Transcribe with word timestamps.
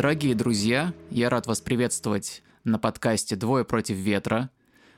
Дорогие 0.00 0.34
друзья, 0.34 0.94
я 1.10 1.28
рад 1.28 1.46
вас 1.46 1.60
приветствовать 1.60 2.42
на 2.64 2.78
подкасте 2.78 3.36
«Двое 3.36 3.66
против 3.66 3.96
ветра». 3.96 4.48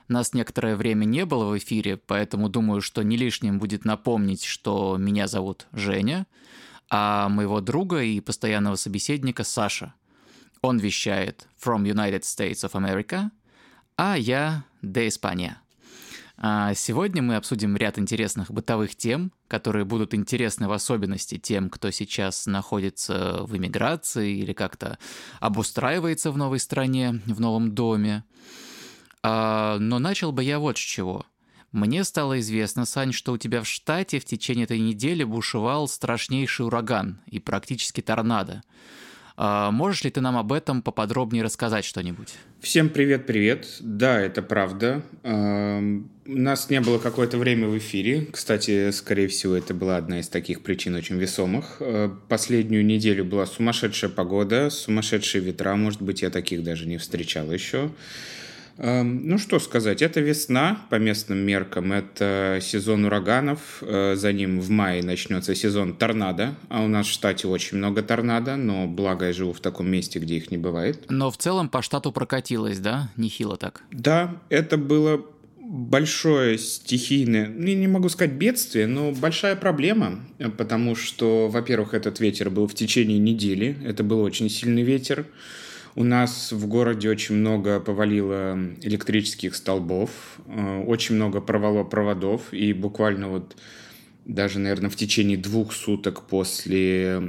Нас 0.06 0.32
некоторое 0.32 0.76
время 0.76 1.04
не 1.06 1.26
было 1.26 1.50
в 1.50 1.58
эфире, 1.58 1.96
поэтому 1.96 2.48
думаю, 2.48 2.80
что 2.82 3.02
не 3.02 3.16
лишним 3.16 3.58
будет 3.58 3.84
напомнить, 3.84 4.44
что 4.44 4.96
меня 4.96 5.26
зовут 5.26 5.66
Женя, 5.72 6.28
а 6.88 7.28
моего 7.28 7.60
друга 7.60 8.00
и 8.00 8.20
постоянного 8.20 8.76
собеседника 8.76 9.42
Саша. 9.42 9.92
Он 10.60 10.78
вещает 10.78 11.48
from 11.60 11.82
United 11.82 12.20
States 12.20 12.62
of 12.62 12.74
America, 12.74 13.32
а 13.96 14.16
я 14.16 14.64
de 14.82 15.08
España. 15.08 15.61
А 16.44 16.74
сегодня 16.74 17.22
мы 17.22 17.36
обсудим 17.36 17.76
ряд 17.76 18.00
интересных 18.00 18.50
бытовых 18.50 18.96
тем, 18.96 19.30
которые 19.46 19.84
будут 19.84 20.12
интересны 20.12 20.66
в 20.66 20.72
особенности 20.72 21.38
тем, 21.38 21.70
кто 21.70 21.92
сейчас 21.92 22.46
находится 22.46 23.44
в 23.44 23.56
эмиграции 23.56 24.38
или 24.38 24.52
как-то 24.52 24.98
обустраивается 25.38 26.32
в 26.32 26.36
новой 26.36 26.58
стране, 26.58 27.20
в 27.26 27.40
новом 27.40 27.76
доме. 27.76 28.24
А, 29.22 29.78
но 29.78 30.00
начал 30.00 30.32
бы 30.32 30.42
я 30.42 30.58
вот 30.58 30.78
с 30.78 30.80
чего. 30.80 31.24
Мне 31.70 32.02
стало 32.02 32.40
известно, 32.40 32.86
Сань, 32.86 33.12
что 33.12 33.32
у 33.34 33.38
тебя 33.38 33.62
в 33.62 33.68
штате 33.68 34.18
в 34.18 34.24
течение 34.24 34.64
этой 34.64 34.80
недели 34.80 35.22
бушевал 35.22 35.86
страшнейший 35.86 36.66
ураган 36.66 37.20
и 37.26 37.38
практически 37.38 38.00
торнадо. 38.00 38.64
А, 39.36 39.70
можешь 39.70 40.04
ли 40.04 40.10
ты 40.10 40.20
нам 40.20 40.36
об 40.36 40.52
этом 40.52 40.82
поподробнее 40.82 41.42
рассказать 41.42 41.84
что-нибудь? 41.84 42.34
Всем 42.60 42.88
привет-привет. 42.88 43.66
Да, 43.80 44.20
это 44.20 44.42
правда. 44.42 45.02
У 45.24 46.36
нас 46.36 46.70
не 46.70 46.80
было 46.80 46.98
какое-то 46.98 47.38
время 47.38 47.66
в 47.66 47.76
эфире. 47.78 48.26
Кстати, 48.30 48.90
скорее 48.92 49.26
всего, 49.26 49.54
это 49.54 49.74
была 49.74 49.96
одна 49.96 50.20
из 50.20 50.28
таких 50.28 50.62
причин 50.62 50.94
очень 50.94 51.16
весомых. 51.16 51.78
Э, 51.80 52.10
последнюю 52.28 52.86
неделю 52.86 53.24
была 53.24 53.44
сумасшедшая 53.44 54.10
погода, 54.10 54.70
сумасшедшие 54.70 55.42
ветра. 55.42 55.74
Может 55.74 56.00
быть, 56.00 56.22
я 56.22 56.30
таких 56.30 56.62
даже 56.62 56.86
не 56.86 56.98
встречал 56.98 57.50
еще. 57.50 57.90
Эм, 58.78 59.28
ну 59.28 59.38
что 59.38 59.58
сказать, 59.58 60.02
это 60.02 60.20
весна 60.20 60.80
по 60.90 60.96
местным 60.96 61.38
меркам, 61.38 61.92
это 61.92 62.58
сезон 62.60 63.04
ураганов, 63.04 63.82
э, 63.82 64.14
за 64.16 64.32
ним 64.32 64.60
в 64.60 64.70
мае 64.70 65.02
начнется 65.02 65.54
сезон 65.54 65.94
торнадо, 65.94 66.54
а 66.68 66.82
у 66.82 66.88
нас 66.88 67.06
в 67.06 67.10
штате 67.10 67.48
очень 67.48 67.78
много 67.78 68.02
торнадо, 68.02 68.56
но 68.56 68.86
благо 68.86 69.26
я 69.26 69.32
живу 69.32 69.52
в 69.52 69.60
таком 69.60 69.90
месте, 69.90 70.18
где 70.18 70.36
их 70.36 70.50
не 70.50 70.58
бывает. 70.58 71.04
Но 71.08 71.30
в 71.30 71.36
целом 71.36 71.68
по 71.68 71.82
штату 71.82 72.12
прокатилось, 72.12 72.78
да? 72.78 73.10
Нехило 73.16 73.56
так. 73.56 73.82
Да, 73.90 74.36
это 74.48 74.76
было 74.76 75.24
большое 75.72 76.58
стихийное, 76.58 77.48
ну, 77.48 77.64
не 77.64 77.86
могу 77.86 78.10
сказать 78.10 78.34
бедствие, 78.34 78.86
но 78.86 79.12
большая 79.12 79.56
проблема, 79.56 80.20
потому 80.58 80.94
что, 80.94 81.48
во-первых, 81.48 81.94
этот 81.94 82.20
ветер 82.20 82.50
был 82.50 82.66
в 82.66 82.74
течение 82.74 83.18
недели, 83.18 83.78
это 83.84 84.04
был 84.04 84.20
очень 84.20 84.50
сильный 84.50 84.82
ветер, 84.82 85.24
у 85.94 86.04
нас 86.04 86.52
в 86.52 86.66
городе 86.66 87.10
очень 87.10 87.36
много 87.36 87.80
повалило 87.80 88.58
электрических 88.80 89.54
столбов, 89.54 90.10
э, 90.46 90.84
очень 90.86 91.16
много 91.16 91.40
порвало 91.40 91.84
проводов, 91.84 92.52
и 92.52 92.72
буквально 92.72 93.28
вот 93.28 93.56
даже, 94.24 94.58
наверное, 94.58 94.90
в 94.90 94.96
течение 94.96 95.36
двух 95.36 95.72
суток 95.72 96.22
после 96.22 97.22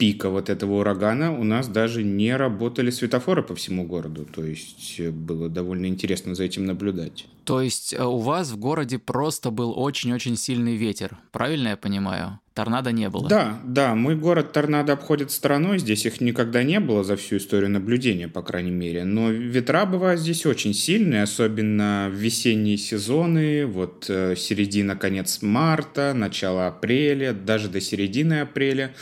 пика 0.00 0.30
вот 0.30 0.48
этого 0.48 0.80
урагана 0.80 1.38
у 1.38 1.44
нас 1.44 1.68
даже 1.68 2.02
не 2.02 2.34
работали 2.34 2.88
светофоры 2.90 3.42
по 3.42 3.54
всему 3.54 3.84
городу. 3.84 4.24
То 4.24 4.42
есть 4.42 4.98
э, 4.98 5.10
было 5.10 5.50
довольно 5.50 5.86
интересно 5.86 6.34
за 6.34 6.44
этим 6.44 6.64
наблюдать. 6.64 7.26
То 7.44 7.60
есть 7.60 7.92
э, 7.92 8.02
у 8.02 8.16
вас 8.16 8.50
в 8.50 8.56
городе 8.56 8.98
просто 8.98 9.50
был 9.50 9.78
очень-очень 9.78 10.36
сильный 10.36 10.76
ветер, 10.76 11.18
правильно 11.32 11.68
я 11.68 11.76
понимаю? 11.76 12.40
Торнадо 12.52 12.90
не 12.90 13.08
было. 13.08 13.28
Да, 13.28 13.60
да, 13.64 13.94
мой 13.94 14.16
город 14.16 14.52
торнадо 14.52 14.94
обходит 14.94 15.30
стороной, 15.30 15.78
здесь 15.78 16.04
их 16.04 16.20
никогда 16.20 16.64
не 16.64 16.80
было 16.80 17.04
за 17.04 17.16
всю 17.16 17.36
историю 17.36 17.70
наблюдения, 17.70 18.26
по 18.26 18.42
крайней 18.42 18.72
мере. 18.72 19.04
Но 19.04 19.30
ветра 19.30 19.86
бывают 19.86 20.20
здесь 20.20 20.44
очень 20.46 20.74
сильные, 20.74 21.22
особенно 21.22 22.08
в 22.10 22.14
весенние 22.14 22.76
сезоны, 22.76 23.66
вот 23.66 24.06
э, 24.08 24.34
середина, 24.36 24.96
конец 24.96 25.42
марта, 25.42 26.12
начало 26.12 26.66
апреля, 26.66 27.32
даже 27.32 27.68
до 27.68 27.80
середины 27.80 28.40
апреля 28.40 28.92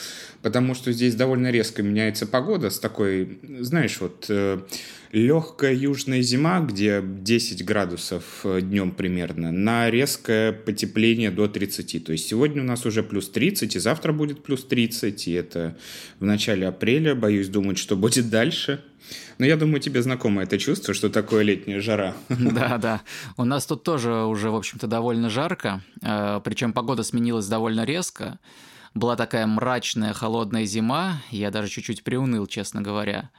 потому 0.42 0.74
что 0.74 0.92
здесь 0.92 1.14
довольно 1.14 1.50
резко 1.50 1.82
меняется 1.82 2.26
погода 2.26 2.70
с 2.70 2.78
такой, 2.78 3.40
знаешь, 3.60 3.98
вот 4.00 4.26
э, 4.28 4.60
легкая 5.12 5.74
южная 5.74 6.22
зима, 6.22 6.60
где 6.60 7.02
10 7.02 7.64
градусов 7.64 8.24
э, 8.44 8.60
днем 8.60 8.92
примерно, 8.92 9.52
на 9.52 9.90
резкое 9.90 10.52
потепление 10.52 11.30
до 11.30 11.48
30. 11.48 12.04
То 12.04 12.12
есть 12.12 12.28
сегодня 12.28 12.62
у 12.62 12.64
нас 12.64 12.84
уже 12.86 13.02
плюс 13.02 13.28
30, 13.28 13.76
и 13.76 13.78
завтра 13.78 14.12
будет 14.12 14.42
плюс 14.42 14.64
30, 14.64 15.28
и 15.28 15.32
это 15.32 15.76
в 16.20 16.24
начале 16.24 16.66
апреля. 16.66 17.14
Боюсь 17.14 17.48
думать, 17.48 17.78
что 17.78 17.96
будет 17.96 18.30
дальше. 18.30 18.84
Но 19.38 19.46
я 19.46 19.56
думаю, 19.56 19.80
тебе 19.80 20.02
знакомо 20.02 20.42
это 20.42 20.58
чувство, 20.58 20.92
что 20.92 21.08
такое 21.08 21.42
летняя 21.42 21.80
жара. 21.80 22.14
Да, 22.28 22.78
да. 22.78 23.02
У 23.36 23.44
нас 23.44 23.66
тут 23.66 23.84
тоже 23.84 24.24
уже, 24.24 24.50
в 24.50 24.56
общем-то, 24.56 24.86
довольно 24.86 25.30
жарко. 25.30 25.82
Э, 26.02 26.40
Причем 26.44 26.72
погода 26.72 27.02
сменилась 27.02 27.46
довольно 27.46 27.84
резко. 27.84 28.38
Была 28.94 29.16
такая 29.16 29.46
мрачная, 29.46 30.12
холодная 30.12 30.64
зима, 30.64 31.22
я 31.30 31.50
даже 31.50 31.68
чуть-чуть 31.68 32.02
приуныл, 32.02 32.46
честно 32.46 32.82
говоря. 32.82 33.30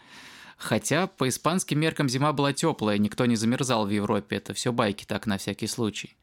Хотя 0.59 1.08
по 1.08 1.30
испанским 1.30 1.80
меркам 1.80 2.09
зима 2.09 2.34
была 2.34 2.52
теплая, 2.52 2.97
никто 2.97 3.25
не 3.25 3.38
замерзал 3.38 3.86
в 3.86 3.92
Европе, 3.92 4.36
это 4.36 4.53
все 4.53 4.74
байки 4.74 5.06
так 5.06 5.25
на 5.25 5.38
всякий 5.38 5.68
случай. 5.68 6.18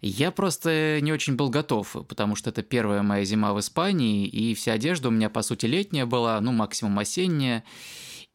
Я 0.00 0.30
просто 0.30 1.00
не 1.02 1.12
очень 1.12 1.34
был 1.34 1.50
готов, 1.50 1.96
потому 2.08 2.36
что 2.36 2.50
это 2.50 2.62
первая 2.62 3.02
моя 3.02 3.24
зима 3.24 3.52
в 3.52 3.58
Испании, 3.58 4.28
и 4.28 4.54
вся 4.54 4.74
одежда 4.74 5.08
у 5.08 5.10
меня, 5.10 5.28
по 5.28 5.42
сути, 5.42 5.66
летняя 5.66 6.06
была, 6.06 6.40
ну, 6.40 6.52
максимум 6.52 6.96
осенняя. 7.00 7.64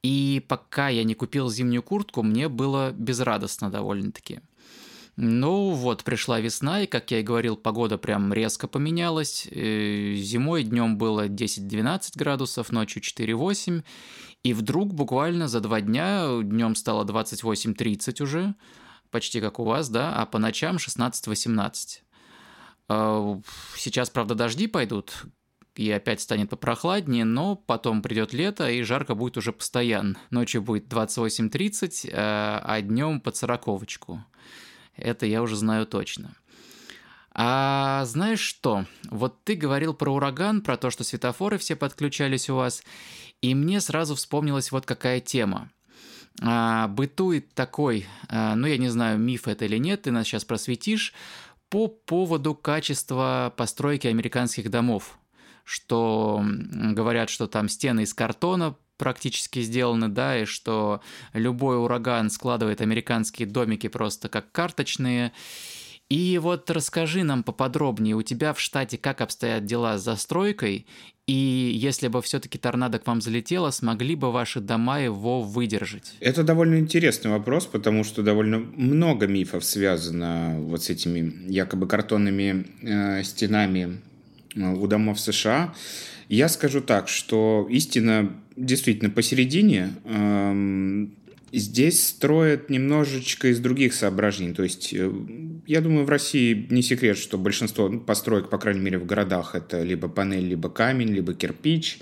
И 0.03 0.44
пока 0.50 0.90
я 0.90 1.06
не 1.06 1.14
купил 1.14 1.50
зимнюю 1.50 1.81
куртку, 1.81 2.24
мне 2.24 2.50
было 2.50 2.91
безрадостно 2.91 3.70
довольно-таки. 3.70 4.41
Ну 5.16 5.72
вот, 5.72 6.03
пришла 6.03 6.40
весна, 6.40 6.81
и, 6.81 6.88
как 6.88 7.12
я 7.12 7.20
и 7.20 7.24
говорил, 7.24 7.56
погода 7.56 7.97
прям 7.97 8.34
резко 8.34 8.68
поменялась. 8.68 9.47
Э, 9.52 10.16
зимой 10.16 10.64
днем 10.64 10.97
было 10.97 11.28
10-12 11.28 12.14
градусов, 12.16 12.72
ночью 12.72 13.02
4-8. 13.02 13.84
И 14.44 14.53
вдруг 14.53 14.94
буквально 14.94 15.47
за 15.47 15.59
два 15.59 15.81
дня 15.81 16.41
днем 16.41 16.75
стало 16.75 17.06
28-30 17.06 18.24
уже, 18.24 18.56
почти 19.12 19.40
как 19.40 19.59
у 19.59 19.63
вас, 19.63 19.90
да, 19.90 20.16
а 20.16 20.25
по 20.25 20.40
ночам 20.40 20.78
16-18. 20.78 22.00
А, 22.88 23.41
сейчас, 23.78 24.09
правда, 24.09 24.34
дожди 24.34 24.68
пойдут, 24.68 25.25
и 25.75 25.91
опять 25.91 26.22
станет 26.22 26.50
попрохладнее, 26.50 27.24
но 27.24 27.56
потом 27.56 28.02
придет 28.02 28.34
лето, 28.34 28.69
и 28.69 28.81
жарко 28.81 29.16
будет 29.16 29.38
уже 29.38 29.53
постоянно. 29.53 30.18
Ночью 30.31 30.62
будет 30.62 30.91
28-30, 30.91 32.09
э, 32.09 32.12
а 32.13 32.81
днем 32.81 33.22
под 33.22 33.35
сороковочку. 33.35 34.23
Это 34.96 35.25
я 35.25 35.41
уже 35.41 35.56
знаю 35.56 35.85
точно. 35.85 36.35
А 37.34 38.03
знаешь 38.06 38.41
что? 38.41 38.85
Вот 39.09 39.44
ты 39.46 39.56
говорил 39.56 39.94
про 39.94 40.13
ураган, 40.13 40.62
про 40.62 40.75
то, 40.75 40.90
что 40.90 41.06
светофоры 41.06 41.58
все 41.58 41.78
подключались 41.78 42.50
у 42.50 42.56
вас, 42.56 42.84
и 43.41 43.56
мне 43.56 43.81
сразу 43.81 44.16
вспомнилась 44.16 44.72
вот 44.72 44.85
какая 44.85 45.19
тема. 45.19 45.69
А, 46.41 46.88
бытует 46.88 47.53
такой, 47.53 48.06
а, 48.29 48.56
ну 48.56 48.68
я 48.68 48.78
не 48.78 48.90
знаю, 48.90 49.19
миф 49.19 49.47
это 49.47 49.66
или 49.66 49.78
нет, 49.78 50.03
ты 50.03 50.12
нас 50.12 50.28
сейчас 50.28 50.46
просветишь, 50.46 51.13
по 51.69 51.88
поводу 51.88 52.53
качества 52.53 53.53
постройки 53.56 54.07
американских 54.07 54.69
домов. 54.69 55.18
Что 55.63 56.44
говорят, 56.44 57.29
что 57.29 57.47
там 57.47 57.69
стены 57.69 58.02
из 58.02 58.13
картона 58.13 58.75
практически 58.97 59.62
сделаны, 59.62 60.09
да, 60.09 60.40
и 60.40 60.46
что 60.46 61.02
любой 61.34 61.78
ураган 61.78 62.29
складывает 62.29 62.81
американские 62.81 63.47
домики 63.47 63.88
просто 63.88 64.29
как 64.29 64.52
карточные. 64.52 65.32
И 66.09 66.38
вот 66.40 66.70
расскажи 66.70 67.23
нам 67.23 67.41
поподробнее, 67.41 68.16
у 68.16 68.22
тебя 68.22 68.53
в 68.53 68.59
штате 68.59 68.97
как 68.97 69.22
обстоят 69.22 69.66
дела 69.66 69.97
с 69.97 70.03
застройкой, 70.03 70.85
и 71.31 71.72
если 71.73 72.09
бы 72.09 72.22
все-таки 72.22 72.57
торнадо 72.57 72.99
к 72.99 73.07
вам 73.07 73.22
залетело, 73.22 73.72
смогли 73.72 74.16
бы 74.16 74.33
ваши 74.33 74.59
дома 74.59 74.99
его 74.99 75.41
выдержать? 75.41 76.13
Это 76.19 76.43
довольно 76.43 76.78
интересный 76.78 77.31
вопрос, 77.31 77.66
потому 77.67 78.03
что 78.03 78.22
довольно 78.22 78.59
много 78.59 79.28
мифов 79.28 79.63
связано 79.63 80.57
вот 80.59 80.83
с 80.83 80.89
этими 80.89 81.33
якобы 81.47 81.87
картонными 81.87 82.66
э, 82.81 83.23
стенами 83.23 84.01
э, 84.55 84.73
у 84.73 84.87
домов 84.87 85.22
США. 85.22 85.73
Я 86.28 86.49
скажу 86.49 86.81
так, 86.81 87.07
что 87.07 87.66
истина 87.69 88.29
действительно 88.57 89.09
посередине. 89.09 89.93
Эм, 90.03 91.16
здесь 91.52 92.06
строят 92.08 92.70
немножечко 92.70 93.50
из 93.50 93.59
других 93.59 93.94
соображений. 93.94 94.53
То 94.53 94.64
есть, 94.64 94.94
э, 94.94 95.12
я 95.68 95.82
думаю, 95.82 96.06
в 96.06 96.09
России 96.09 96.68
не 96.70 96.82
секрет, 96.82 97.18
что 97.18 97.38
большинство 97.38 97.90
построек, 97.90 98.50
по 98.50 98.58
крайней 98.58 98.82
мере, 98.82 98.98
в 98.98 99.06
городах, 99.06 99.56
это 99.56 99.84
либо 99.84 100.08
панель, 100.08 100.48
либо 100.48 100.70
камень, 100.70 101.09
либо 101.09 101.34
кирпич. 101.34 102.00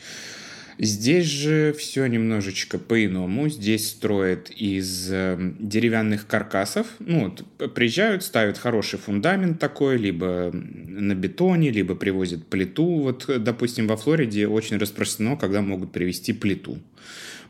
Здесь 0.81 1.25
же 1.25 1.75
все 1.77 2.05
немножечко 2.05 2.79
по-иному. 2.79 3.49
Здесь 3.49 3.89
строят 3.89 4.49
из 4.49 5.11
эм, 5.11 5.57
деревянных 5.59 6.25
каркасов. 6.25 6.87
Ну, 6.99 7.25
вот, 7.25 7.73
приезжают, 7.73 8.23
ставят 8.23 8.57
хороший 8.57 8.97
фундамент 8.97 9.59
такой, 9.59 9.97
либо 9.97 10.51
на 10.53 11.15
бетоне, 11.15 11.71
либо 11.71 11.95
привозят 11.95 12.47
плиту. 12.47 13.01
Вот, 13.01 13.25
допустим, 13.43 13.87
во 13.87 13.97
Флориде 13.97 14.47
очень 14.47 14.77
распространено, 14.77 15.35
когда 15.35 15.61
могут 15.61 15.91
привезти 15.91 16.31
плиту. 16.31 16.77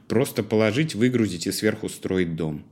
Просто 0.10 0.44
положить, 0.44 0.96
выгрузить 0.96 1.48
и 1.48 1.52
сверху 1.52 1.88
строить 1.88 2.36
дом. 2.36 2.66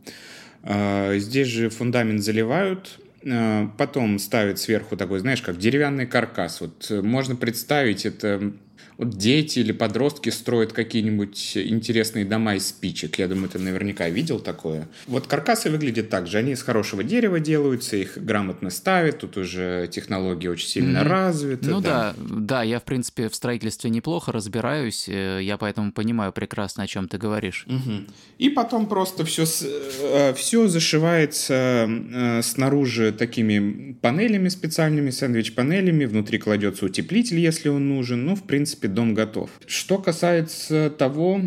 А, 0.63 1.15
здесь 1.17 1.47
же 1.47 1.69
фундамент 1.69 2.21
заливают, 2.21 2.99
а, 3.25 3.71
потом 3.77 4.19
ставят 4.19 4.59
сверху 4.59 4.97
такой, 4.97 5.19
знаешь, 5.19 5.41
как 5.41 5.57
деревянный 5.57 6.07
каркас. 6.07 6.59
Вот 6.59 6.89
можно 6.89 7.37
представить 7.37 8.05
это 8.05 8.53
дети 8.99 9.59
или 9.59 9.71
подростки 9.71 10.29
строят 10.29 10.73
какие-нибудь 10.73 11.57
интересные 11.57 12.25
дома 12.25 12.55
из 12.55 12.67
спичек. 12.67 13.19
Я 13.19 13.27
думаю, 13.27 13.49
ты 13.49 13.59
наверняка 13.59 14.09
видел 14.09 14.39
такое. 14.39 14.87
Вот 15.05 15.27
каркасы 15.27 15.69
выглядят 15.69 16.09
так 16.09 16.27
же. 16.27 16.39
Они 16.39 16.53
из 16.53 16.63
хорошего 16.63 17.03
дерева 17.03 17.39
делаются, 17.39 17.95
их 17.97 18.17
грамотно 18.17 18.69
ставят. 18.69 19.19
Тут 19.19 19.37
уже 19.37 19.87
технологии 19.91 20.47
очень 20.47 20.67
сильно 20.67 20.99
mm-hmm. 20.99 21.07
развиты. 21.07 21.69
Ну 21.69 21.81
да. 21.81 22.15
да, 22.17 22.37
да, 22.39 22.63
я 22.63 22.79
в 22.79 22.83
принципе 22.83 23.29
в 23.29 23.35
строительстве 23.35 23.89
неплохо 23.89 24.31
разбираюсь. 24.31 25.07
Э, 25.07 25.39
я 25.41 25.57
поэтому 25.57 25.91
понимаю 25.91 26.31
прекрасно, 26.31 26.83
о 26.83 26.87
чем 26.87 27.07
ты 27.07 27.17
говоришь. 27.17 27.65
Угу. 27.67 28.05
И 28.39 28.49
потом 28.49 28.87
просто 28.87 29.25
все, 29.25 29.43
э, 29.43 30.33
все 30.33 30.67
зашивается 30.67 31.87
э, 31.87 32.41
снаружи 32.41 33.11
такими 33.11 33.93
панелями 34.01 34.49
специальными, 34.49 35.09
сэндвич-панелями. 35.09 36.05
Внутри 36.05 36.39
кладется 36.39 36.85
утеплитель, 36.85 37.39
если 37.39 37.69
он 37.69 37.87
нужен. 37.89 38.25
Ну, 38.25 38.35
в 38.35 38.43
принципе, 38.43 38.86
дом 38.87 39.13
готов. 39.13 39.49
Что 39.65 39.97
касается 39.97 40.89
того, 40.89 41.41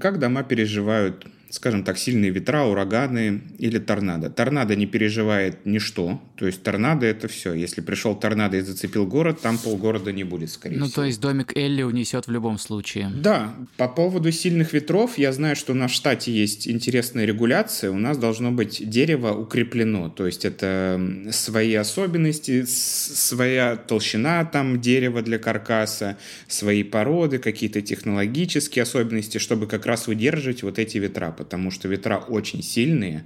как 0.00 0.18
дома 0.18 0.42
переживают 0.42 1.26
скажем 1.52 1.84
так, 1.84 1.98
сильные 1.98 2.30
ветра, 2.30 2.64
ураганы 2.64 3.42
или 3.58 3.78
торнадо. 3.78 4.30
Торнадо 4.30 4.74
не 4.74 4.86
переживает 4.86 5.66
ничто, 5.66 6.18
то 6.36 6.46
есть 6.46 6.62
торнадо 6.62 7.04
это 7.04 7.28
все. 7.28 7.52
Если 7.52 7.82
пришел 7.82 8.14
торнадо 8.14 8.56
и 8.56 8.62
зацепил 8.62 9.06
город, 9.06 9.42
там 9.42 9.58
полгорода 9.58 10.12
не 10.12 10.24
будет, 10.24 10.50
скорее 10.50 10.78
ну, 10.78 10.86
всего. 10.86 11.02
Ну, 11.02 11.02
то 11.02 11.06
есть 11.06 11.20
домик 11.20 11.54
Элли 11.54 11.82
унесет 11.82 12.26
в 12.26 12.30
любом 12.30 12.58
случае. 12.58 13.12
Да, 13.14 13.54
по 13.76 13.86
поводу 13.86 14.32
сильных 14.32 14.72
ветров, 14.72 15.18
я 15.18 15.30
знаю, 15.30 15.54
что 15.54 15.72
у 15.72 15.74
нас 15.74 15.90
в 15.90 15.94
штате 15.94 16.32
есть 16.32 16.66
интересная 16.66 17.26
регуляция, 17.26 17.90
у 17.90 17.98
нас 17.98 18.16
должно 18.16 18.50
быть 18.50 18.88
дерево 18.88 19.34
укреплено, 19.34 20.08
то 20.08 20.24
есть 20.24 20.46
это 20.46 21.28
свои 21.32 21.74
особенности, 21.74 22.64
своя 22.64 23.76
толщина 23.76 24.46
там 24.46 24.80
дерева 24.80 25.20
для 25.20 25.38
каркаса, 25.38 26.16
свои 26.48 26.82
породы, 26.82 27.36
какие-то 27.36 27.82
технологические 27.82 28.84
особенности, 28.84 29.36
чтобы 29.36 29.66
как 29.66 29.84
раз 29.84 30.06
выдерживать 30.06 30.62
вот 30.62 30.78
эти 30.78 30.96
ветра 30.96 31.30
потому 31.42 31.72
что 31.72 31.88
ветра 31.88 32.18
очень 32.18 32.62
сильные. 32.62 33.24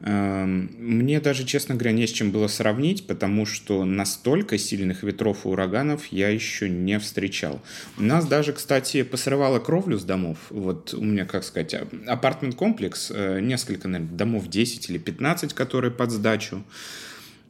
Эм, 0.00 0.70
мне 0.78 1.20
даже, 1.20 1.44
честно 1.44 1.74
говоря, 1.74 1.92
не 1.92 2.06
с 2.06 2.10
чем 2.10 2.32
было 2.32 2.48
сравнить, 2.48 3.06
потому 3.06 3.44
что 3.44 3.84
настолько 3.84 4.56
сильных 4.56 5.02
ветров 5.02 5.44
и 5.44 5.48
ураганов 5.48 6.06
я 6.06 6.28
еще 6.28 6.70
не 6.70 6.98
встречал. 6.98 7.60
У 7.98 8.02
нас 8.02 8.26
даже, 8.26 8.54
кстати, 8.54 9.02
посрывало 9.02 9.58
кровлю 9.58 9.98
с 9.98 10.04
домов. 10.04 10.38
Вот 10.48 10.94
у 10.94 11.04
меня, 11.04 11.26
как 11.26 11.44
сказать, 11.44 11.76
апартмент-комплекс, 12.06 13.12
э, 13.14 13.40
несколько, 13.40 13.86
наверное, 13.86 14.16
домов 14.16 14.48
10 14.48 14.88
или 14.88 14.98
15, 14.98 15.52
которые 15.52 15.92
под 15.92 16.10
сдачу. 16.10 16.64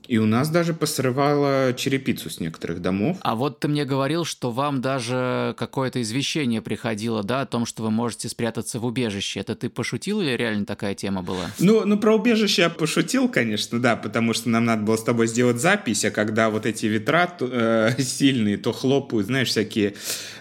И 0.09 0.19
у 0.19 0.27
нас 0.27 0.51
даже 0.51 0.75
посрывало 0.75 1.73
черепицу 1.75 2.31
с 2.31 2.41
некоторых 2.41 2.81
домов. 2.81 3.19
А 3.21 3.35
вот 3.35 3.61
ты 3.61 3.69
мне 3.69 3.85
говорил, 3.85 4.25
что 4.25 4.51
вам 4.51 4.81
даже 4.81 5.55
какое-то 5.59 6.03
извещение 6.03 6.61
приходило, 6.61 7.23
да, 7.23 7.43
о 7.43 7.47
том, 7.47 7.67
что 7.67 7.83
вы 7.83 7.91
можете 7.91 8.29
спрятаться 8.29 8.79
в 8.81 8.85
убежище. 8.85 9.41
Это 9.41 9.55
ты 9.55 9.69
пошутил 9.69 10.21
или 10.21 10.31
реально 10.31 10.67
такая 10.67 10.95
тема 10.95 11.23
была? 11.23 11.47
Ну, 11.59 11.85
ну 11.85 11.99
про 11.99 12.17
убежище 12.17 12.63
я 12.63 12.71
пошутил, 12.71 13.29
конечно, 13.29 13.81
да, 13.81 13.97
потому 13.97 14.35
что 14.35 14.49
нам 14.49 14.65
надо 14.65 14.83
было 14.83 14.97
с 14.97 15.05
тобой 15.05 15.27
сделать 15.27 15.61
запись, 15.61 16.05
а 16.05 16.11
когда 16.11 16.51
вот 16.51 16.67
эти 16.67 16.87
ветра 16.87 17.31
э, 17.41 17.91
сильные, 17.99 18.57
то 18.57 18.73
хлопают, 18.73 19.27
знаешь, 19.27 19.49
всякие, 19.49 19.95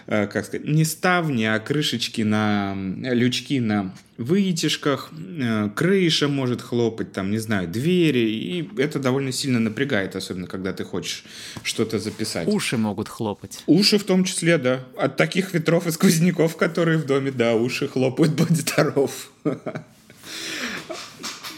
как 0.06 0.44
сказать, 0.44 0.66
не 0.66 0.84
ставни, 0.84 1.44
а 1.44 1.58
крышечки 1.58 2.22
на, 2.22 2.74
лючки 2.76 3.60
на 3.60 3.94
вытяжках, 4.18 5.10
э, 5.12 5.70
крыша 5.74 6.28
может 6.28 6.62
хлопать, 6.62 7.12
там, 7.12 7.30
не 7.30 7.38
знаю, 7.38 7.68
двери, 7.68 8.30
и 8.30 8.68
это 8.78 8.98
довольно 8.98 9.32
сильно 9.32 9.60
напрягает, 9.60 10.16
особенно 10.16 10.46
когда 10.46 10.72
ты 10.72 10.84
хочешь 10.84 11.24
что-то 11.62 11.98
записать. 11.98 12.48
Уши 12.48 12.76
могут 12.76 13.08
хлопать. 13.08 13.62
Уши 13.66 13.98
в 13.98 14.04
том 14.04 14.24
числе, 14.24 14.58
да. 14.58 14.84
От 14.96 15.16
таких 15.16 15.54
ветров 15.54 15.86
и 15.86 15.90
сквозняков, 15.90 16.56
которые 16.56 16.98
в 16.98 17.06
доме, 17.06 17.30
да, 17.30 17.54
уши 17.54 17.88
хлопают, 17.88 18.34
будь 18.34 18.50
здоров. 18.50 19.30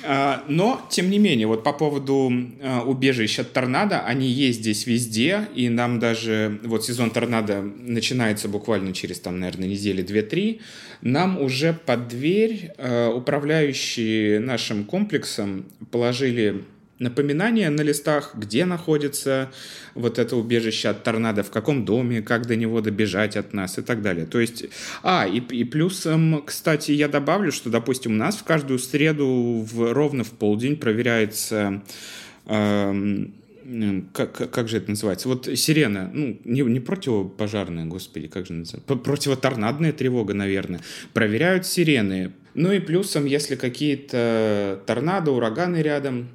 А, 0.06 0.44
но, 0.48 0.86
тем 0.90 1.10
не 1.10 1.18
менее, 1.18 1.46
вот 1.46 1.64
по 1.64 1.72
поводу 1.72 2.30
а, 2.62 2.82
убежищ 2.82 3.38
от 3.38 3.52
торнадо, 3.52 4.00
они 4.00 4.28
есть 4.28 4.60
здесь 4.60 4.86
везде, 4.86 5.48
и 5.54 5.68
нам 5.68 5.98
даже, 5.98 6.60
вот 6.64 6.84
сезон 6.84 7.10
торнадо 7.10 7.62
начинается 7.62 8.48
буквально 8.48 8.92
через, 8.92 9.20
там, 9.20 9.40
наверное, 9.40 9.68
недели 9.68 10.04
2-3, 10.04 10.60
нам 11.02 11.40
уже 11.40 11.72
под 11.72 12.08
дверь 12.08 12.72
а, 12.76 13.10
управляющие 13.14 14.40
нашим 14.40 14.84
комплексом 14.84 15.64
положили 15.90 16.64
напоминания 16.98 17.70
на 17.70 17.82
листах, 17.82 18.34
где 18.34 18.64
находится 18.64 19.50
вот 19.94 20.18
это 20.18 20.36
убежище 20.36 20.88
от 20.88 21.02
торнадо, 21.02 21.42
в 21.42 21.50
каком 21.50 21.84
доме, 21.84 22.22
как 22.22 22.46
до 22.46 22.56
него 22.56 22.80
добежать 22.80 23.36
от 23.36 23.52
нас 23.52 23.78
и 23.78 23.82
так 23.82 24.02
далее. 24.02 24.26
То 24.26 24.40
есть, 24.40 24.66
а, 25.02 25.26
и, 25.26 25.38
и 25.38 25.64
плюсом, 25.64 26.42
кстати, 26.44 26.92
я 26.92 27.08
добавлю, 27.08 27.52
что, 27.52 27.70
допустим, 27.70 28.12
у 28.12 28.16
нас 28.16 28.36
в 28.36 28.44
каждую 28.44 28.78
среду 28.78 29.66
в, 29.70 29.92
ровно 29.92 30.24
в 30.24 30.30
полдень 30.30 30.76
проверяется 30.76 31.82
э, 32.46 33.26
как, 34.12 34.50
как 34.50 34.68
же 34.68 34.76
это 34.76 34.90
называется? 34.90 35.28
Вот 35.28 35.46
сирена, 35.46 36.10
ну, 36.12 36.38
не, 36.44 36.60
не 36.60 36.80
противопожарная, 36.80 37.86
господи, 37.86 38.28
как 38.28 38.46
же 38.46 38.52
называется? 38.52 38.94
Противоторнадная 38.96 39.92
тревога, 39.92 40.34
наверное. 40.34 40.80
Проверяют 41.12 41.66
сирены. 41.66 42.32
Ну 42.54 42.72
и 42.72 42.78
плюсом, 42.78 43.24
если 43.24 43.56
какие-то 43.56 44.82
торнадо, 44.86 45.32
ураганы 45.32 45.78
рядом, 45.78 46.28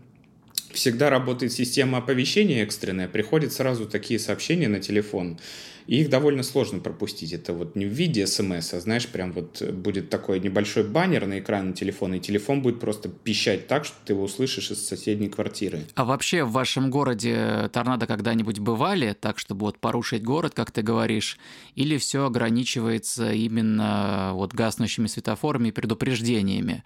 всегда 0.80 1.10
работает 1.10 1.52
система 1.52 1.98
оповещения 1.98 2.64
экстренная, 2.64 3.10
приходят 3.10 3.52
сразу 3.52 3.86
такие 3.86 4.18
сообщения 4.18 4.70
на 4.70 4.80
телефон, 4.80 5.38
и 5.88 6.02
их 6.02 6.10
довольно 6.10 6.42
сложно 6.42 6.80
пропустить. 6.80 7.34
Это 7.34 7.52
вот 7.52 7.76
не 7.76 7.86
в 7.86 7.90
виде 7.90 8.26
смс, 8.26 8.74
а 8.74 8.80
знаешь, 8.80 9.08
прям 9.08 9.34
вот 9.34 9.62
будет 9.62 10.10
такой 10.10 10.40
небольшой 10.40 10.88
баннер 10.88 11.26
на 11.26 11.40
экране 11.40 11.74
телефона, 11.74 12.16
и 12.16 12.20
телефон 12.22 12.62
будет 12.62 12.80
просто 12.80 13.10
пищать 13.10 13.68
так, 13.68 13.84
что 13.84 13.96
ты 14.06 14.14
его 14.14 14.24
услышишь 14.24 14.72
из 14.72 14.88
соседней 14.88 15.28
квартиры. 15.28 15.82
А 15.96 16.06
вообще 16.06 16.44
в 16.44 16.52
вашем 16.52 16.90
городе 16.90 17.70
торнадо 17.74 18.08
когда-нибудь 18.08 18.60
бывали, 18.60 19.18
так, 19.20 19.38
чтобы 19.38 19.66
вот 19.66 19.80
порушить 19.80 20.24
город, 20.24 20.54
как 20.56 20.72
ты 20.72 20.82
говоришь, 20.82 21.38
или 21.76 21.98
все 21.98 22.26
ограничивается 22.26 23.34
именно 23.34 24.32
вот 24.34 24.54
гаснущими 24.54 25.08
светофорами 25.08 25.70
и 25.70 25.72
предупреждениями? 25.72 26.84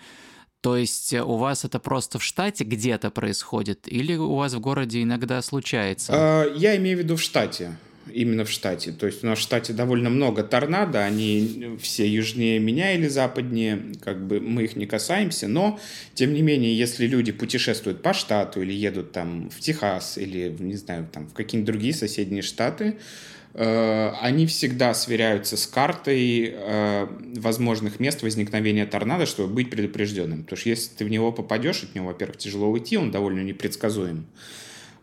То 0.64 0.78
есть 0.78 1.12
э, 1.12 1.22
у 1.22 1.36
вас 1.36 1.66
это 1.66 1.78
просто 1.78 2.20
в 2.20 2.24
штате 2.24 2.64
где-то 2.64 3.12
происходит, 3.12 3.80
или 3.86 4.16
у 4.16 4.36
вас 4.36 4.54
в 4.54 4.62
городе 4.62 5.04
иногда 5.04 5.42
случается? 5.42 6.14
А, 6.16 6.46
я 6.56 6.78
имею 6.78 6.98
в 6.98 7.02
виду 7.02 7.18
в 7.18 7.22
штате. 7.22 7.76
Именно 8.10 8.46
в 8.46 8.50
штате. 8.50 8.94
То 8.94 9.06
есть 9.06 9.26
у 9.26 9.28
нас 9.28 9.40
в 9.40 9.42
штате 9.42 9.74
довольно 9.74 10.10
много 10.10 10.42
торнадо, 10.42 11.04
они 11.04 11.78
все 11.82 12.08
южнее 12.08 12.60
меня 12.60 12.94
или 12.94 13.10
западнее, 13.10 13.82
как 14.02 14.26
бы 14.26 14.40
мы 14.40 14.64
их 14.64 14.78
не 14.78 14.86
касаемся, 14.86 15.50
но 15.50 15.80
тем 16.14 16.34
не 16.34 16.42
менее, 16.42 16.78
если 16.78 17.08
люди 17.08 17.34
путешествуют 17.34 18.02
по 18.02 18.14
штату 18.14 18.62
или 18.62 18.72
едут 18.72 19.12
там 19.12 19.50
в 19.50 19.60
Техас 19.60 20.18
или, 20.18 20.56
не 20.60 20.76
знаю, 20.76 21.10
там 21.12 21.28
в 21.28 21.34
какие-нибудь 21.34 21.74
другие 21.74 21.94
соседние 21.94 22.42
штаты, 22.42 22.96
Э, 22.96 23.33
они 23.56 24.48
всегда 24.48 24.94
сверяются 24.96 25.58
с 25.58 25.68
картой 25.68 26.54
э, 26.56 27.08
возможных 27.38 28.00
мест 28.00 28.24
возникновения 28.24 28.86
торнадо, 28.88 29.26
чтобы 29.28 29.54
быть 29.54 29.70
предупрежденным. 29.70 30.44
Потому 30.44 30.58
что 30.58 30.70
если 30.70 30.96
ты 30.96 31.06
в 31.06 31.10
него 31.10 31.32
попадешь, 31.32 31.84
от 31.84 31.94
него, 31.94 32.08
во-первых, 32.08 32.38
тяжело 32.38 32.68
уйти, 32.70 32.98
он 32.98 33.12
довольно 33.12 33.42
непредсказуем 33.42 34.26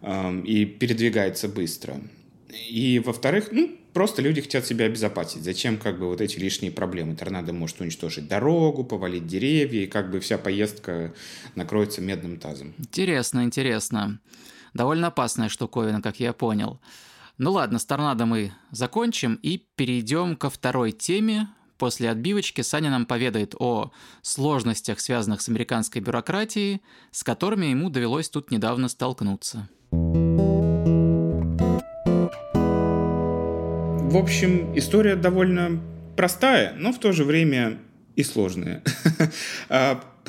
эм, 0.02 0.40
и 0.40 0.64
передвигается 0.64 1.48
быстро. 1.48 2.00
И, 2.68 3.00
во-вторых, 3.04 3.50
ну, 3.52 3.70
просто 3.92 4.22
люди 4.22 4.40
хотят 4.40 4.66
себя 4.66 4.86
обезопасить. 4.86 5.42
Зачем 5.42 5.76
как 5.76 5.98
бы 5.98 6.06
вот 6.06 6.20
эти 6.20 6.38
лишние 6.38 6.72
проблемы? 6.72 7.14
Торнадо 7.14 7.52
может 7.52 7.80
уничтожить 7.80 8.26
дорогу, 8.28 8.82
повалить 8.82 9.26
деревья, 9.26 9.82
и 9.82 9.86
как 9.86 10.10
бы 10.10 10.18
вся 10.20 10.38
поездка 10.38 11.14
накроется 11.54 12.00
медным 12.00 12.38
тазом. 12.38 12.74
Интересно, 12.78 13.44
интересно. 13.44 14.18
Довольно 14.74 15.08
опасная 15.08 15.48
штуковина, 15.48 16.02
как 16.02 16.20
я 16.20 16.32
понял. 16.32 16.80
Ну 17.42 17.52
ладно, 17.52 17.78
с 17.78 17.86
торнадо 17.86 18.26
мы 18.26 18.52
закончим 18.70 19.38
и 19.42 19.64
перейдем 19.74 20.36
ко 20.36 20.50
второй 20.50 20.92
теме. 20.92 21.48
После 21.78 22.10
отбивочки 22.10 22.60
Саня 22.60 22.90
нам 22.90 23.06
поведает 23.06 23.54
о 23.58 23.92
сложностях, 24.20 25.00
связанных 25.00 25.40
с 25.40 25.48
американской 25.48 26.02
бюрократией, 26.02 26.82
с 27.12 27.24
которыми 27.24 27.64
ему 27.64 27.88
довелось 27.88 28.28
тут 28.28 28.50
недавно 28.50 28.90
столкнуться. 28.90 29.70
В 34.10 34.16
общем, 34.18 34.76
история 34.76 35.16
довольно 35.16 35.80
простая, 36.18 36.74
но 36.76 36.92
в 36.92 36.98
то 36.98 37.12
же 37.12 37.24
время 37.24 37.78
и 38.16 38.22
сложная. 38.22 38.82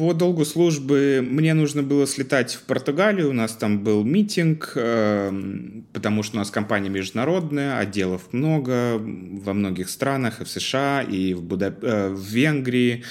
По 0.01 0.15
долгу 0.15 0.45
службы 0.45 1.23
мне 1.23 1.53
нужно 1.53 1.83
было 1.83 2.07
слетать 2.07 2.55
в 2.55 2.63
Португалию, 2.63 3.29
у 3.29 3.33
нас 3.33 3.51
там 3.51 3.83
был 3.83 4.03
митинг, 4.03 4.73
эм, 4.73 5.85
потому 5.93 6.23
что 6.23 6.37
у 6.37 6.39
нас 6.39 6.49
компания 6.49 6.89
международная, 6.89 7.77
отделов 7.77 8.33
много 8.33 8.97
во 8.97 9.53
многих 9.53 9.91
странах, 9.91 10.41
и 10.41 10.43
в 10.43 10.49
США, 10.49 11.03
и 11.03 11.35
в, 11.35 11.43
Буда... 11.43 11.77
Э, 11.83 12.09
в 12.09 12.19
Венгрии, 12.19 13.03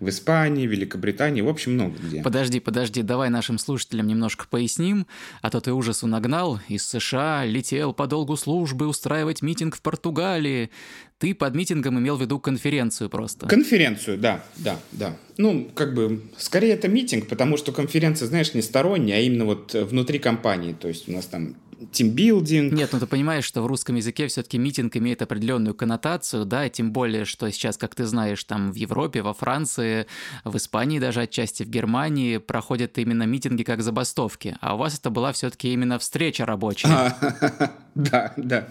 в 0.00 0.08
Испании, 0.08 0.66
Великобритании, 0.66 1.40
в 1.40 1.48
общем, 1.48 1.74
много 1.74 1.96
где. 1.98 2.22
Подожди, 2.22 2.60
подожди, 2.60 3.02
давай 3.02 3.30
нашим 3.30 3.58
слушателям 3.58 4.06
немножко 4.06 4.46
поясним, 4.48 5.06
а 5.42 5.50
то 5.50 5.60
ты 5.60 5.72
ужасу 5.72 6.06
нагнал, 6.06 6.60
из 6.68 6.86
США 6.86 7.44
летел 7.44 7.92
по 7.92 8.06
долгу 8.06 8.36
службы 8.36 8.86
устраивать 8.86 9.42
митинг 9.42 9.76
в 9.76 9.82
Португалии. 9.82 10.70
Ты 11.18 11.34
под 11.34 11.56
митингом 11.56 11.98
имел 11.98 12.16
в 12.16 12.20
виду 12.20 12.38
конференцию 12.38 13.10
просто. 13.10 13.48
Конференцию, 13.48 14.18
да, 14.18 14.44
да, 14.56 14.78
да. 14.92 15.16
Ну, 15.36 15.68
как 15.74 15.94
бы, 15.94 16.22
скорее 16.36 16.74
это 16.74 16.86
митинг, 16.86 17.26
потому 17.26 17.56
что 17.56 17.72
конференция, 17.72 18.28
знаешь, 18.28 18.54
не 18.54 18.62
сторонняя, 18.62 19.18
а 19.18 19.20
именно 19.20 19.44
вот 19.44 19.74
внутри 19.74 20.20
компании. 20.20 20.74
То 20.74 20.86
есть 20.86 21.08
у 21.08 21.12
нас 21.12 21.26
там 21.26 21.56
тимбилдинг. 21.92 22.72
Нет, 22.72 22.90
ну 22.92 23.00
ты 23.00 23.06
понимаешь, 23.06 23.44
что 23.44 23.62
в 23.62 23.66
русском 23.66 23.96
языке 23.96 24.26
все-таки 24.26 24.58
митинг 24.58 24.96
имеет 24.96 25.22
определенную 25.22 25.74
коннотацию, 25.74 26.44
да, 26.44 26.66
и 26.66 26.70
тем 26.70 26.92
более, 26.92 27.24
что 27.24 27.50
сейчас, 27.50 27.76
как 27.76 27.94
ты 27.94 28.04
знаешь, 28.04 28.42
там 28.44 28.72
в 28.72 28.76
Европе, 28.76 29.22
во 29.22 29.34
Франции, 29.34 30.06
в 30.44 30.56
Испании 30.56 30.98
даже 30.98 31.22
отчасти, 31.22 31.62
в 31.62 31.68
Германии 31.68 32.38
проходят 32.38 32.98
именно 32.98 33.24
митинги 33.24 33.62
как 33.62 33.82
забастовки, 33.82 34.56
а 34.60 34.74
у 34.74 34.78
вас 34.78 34.98
это 34.98 35.10
была 35.10 35.32
все-таки 35.32 35.72
именно 35.72 35.98
встреча 35.98 36.46
рабочая. 36.46 37.14
Да, 37.94 38.32
да. 38.36 38.68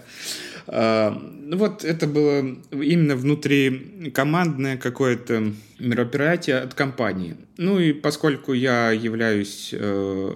А, 0.70 1.10
ну 1.10 1.56
вот 1.56 1.82
это 1.82 2.06
было 2.06 2.40
именно 2.72 3.16
внутри 3.16 4.10
командное 4.14 4.76
какое-то 4.76 5.52
мероприятие 5.78 6.58
от 6.58 6.74
компании. 6.74 7.36
Ну 7.56 7.78
и 7.78 7.92
поскольку 7.92 8.52
я 8.52 8.90
являюсь 8.90 9.70
э, 9.72 10.32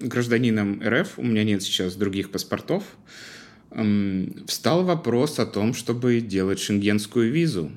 гражданином 0.00 0.82
РФ, 0.84 1.18
у 1.18 1.22
меня 1.22 1.44
нет 1.44 1.62
сейчас 1.62 1.94
других 1.94 2.30
паспортов, 2.30 2.84
встал 4.46 4.84
вопрос 4.84 5.38
о 5.38 5.46
том, 5.46 5.74
чтобы 5.74 6.20
делать 6.20 6.58
шенгенскую 6.58 7.30
визу. 7.30 7.70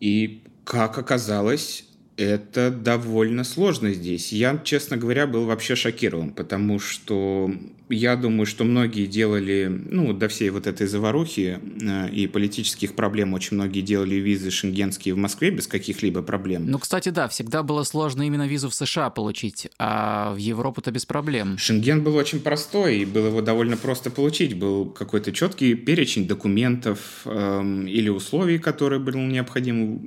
И, 0.00 0.42
как 0.64 0.98
оказалось, 0.98 1.85
это 2.16 2.70
довольно 2.70 3.44
сложно 3.44 3.92
здесь. 3.92 4.32
Я, 4.32 4.60
честно 4.64 4.96
говоря, 4.96 5.26
был 5.26 5.44
вообще 5.44 5.76
шокирован, 5.76 6.30
потому 6.30 6.78
что 6.78 7.50
я 7.88 8.16
думаю, 8.16 8.46
что 8.46 8.64
многие 8.64 9.06
делали, 9.06 9.66
ну, 9.90 10.12
до 10.12 10.28
всей 10.28 10.50
вот 10.50 10.66
этой 10.66 10.86
заварухи 10.86 11.60
э, 11.82 12.10
и 12.10 12.26
политических 12.26 12.94
проблем 12.94 13.34
очень 13.34 13.56
многие 13.56 13.80
делали 13.80 14.16
визы 14.16 14.50
шенгенские 14.50 15.14
в 15.14 15.18
Москве 15.18 15.50
без 15.50 15.66
каких-либо 15.66 16.22
проблем. 16.22 16.68
Ну, 16.68 16.78
кстати, 16.78 17.10
да, 17.10 17.28
всегда 17.28 17.62
было 17.62 17.84
сложно 17.84 18.26
именно 18.26 18.46
визу 18.46 18.70
в 18.70 18.74
США 18.74 19.10
получить, 19.10 19.68
а 19.78 20.32
в 20.34 20.38
Европу-то 20.38 20.90
без 20.90 21.06
проблем. 21.06 21.58
Шенген 21.58 22.02
был 22.02 22.16
очень 22.16 22.40
простой, 22.40 22.98
и 22.98 23.04
было 23.04 23.28
его 23.28 23.40
довольно 23.40 23.76
просто 23.76 24.10
получить. 24.10 24.54
Был 24.54 24.86
какой-то 24.86 25.32
четкий 25.32 25.74
перечень 25.74 26.26
документов 26.26 27.22
эм, 27.24 27.86
или 27.86 28.08
условий, 28.08 28.58
которые 28.58 28.98
было 28.98 29.16
необходимо 29.16 30.00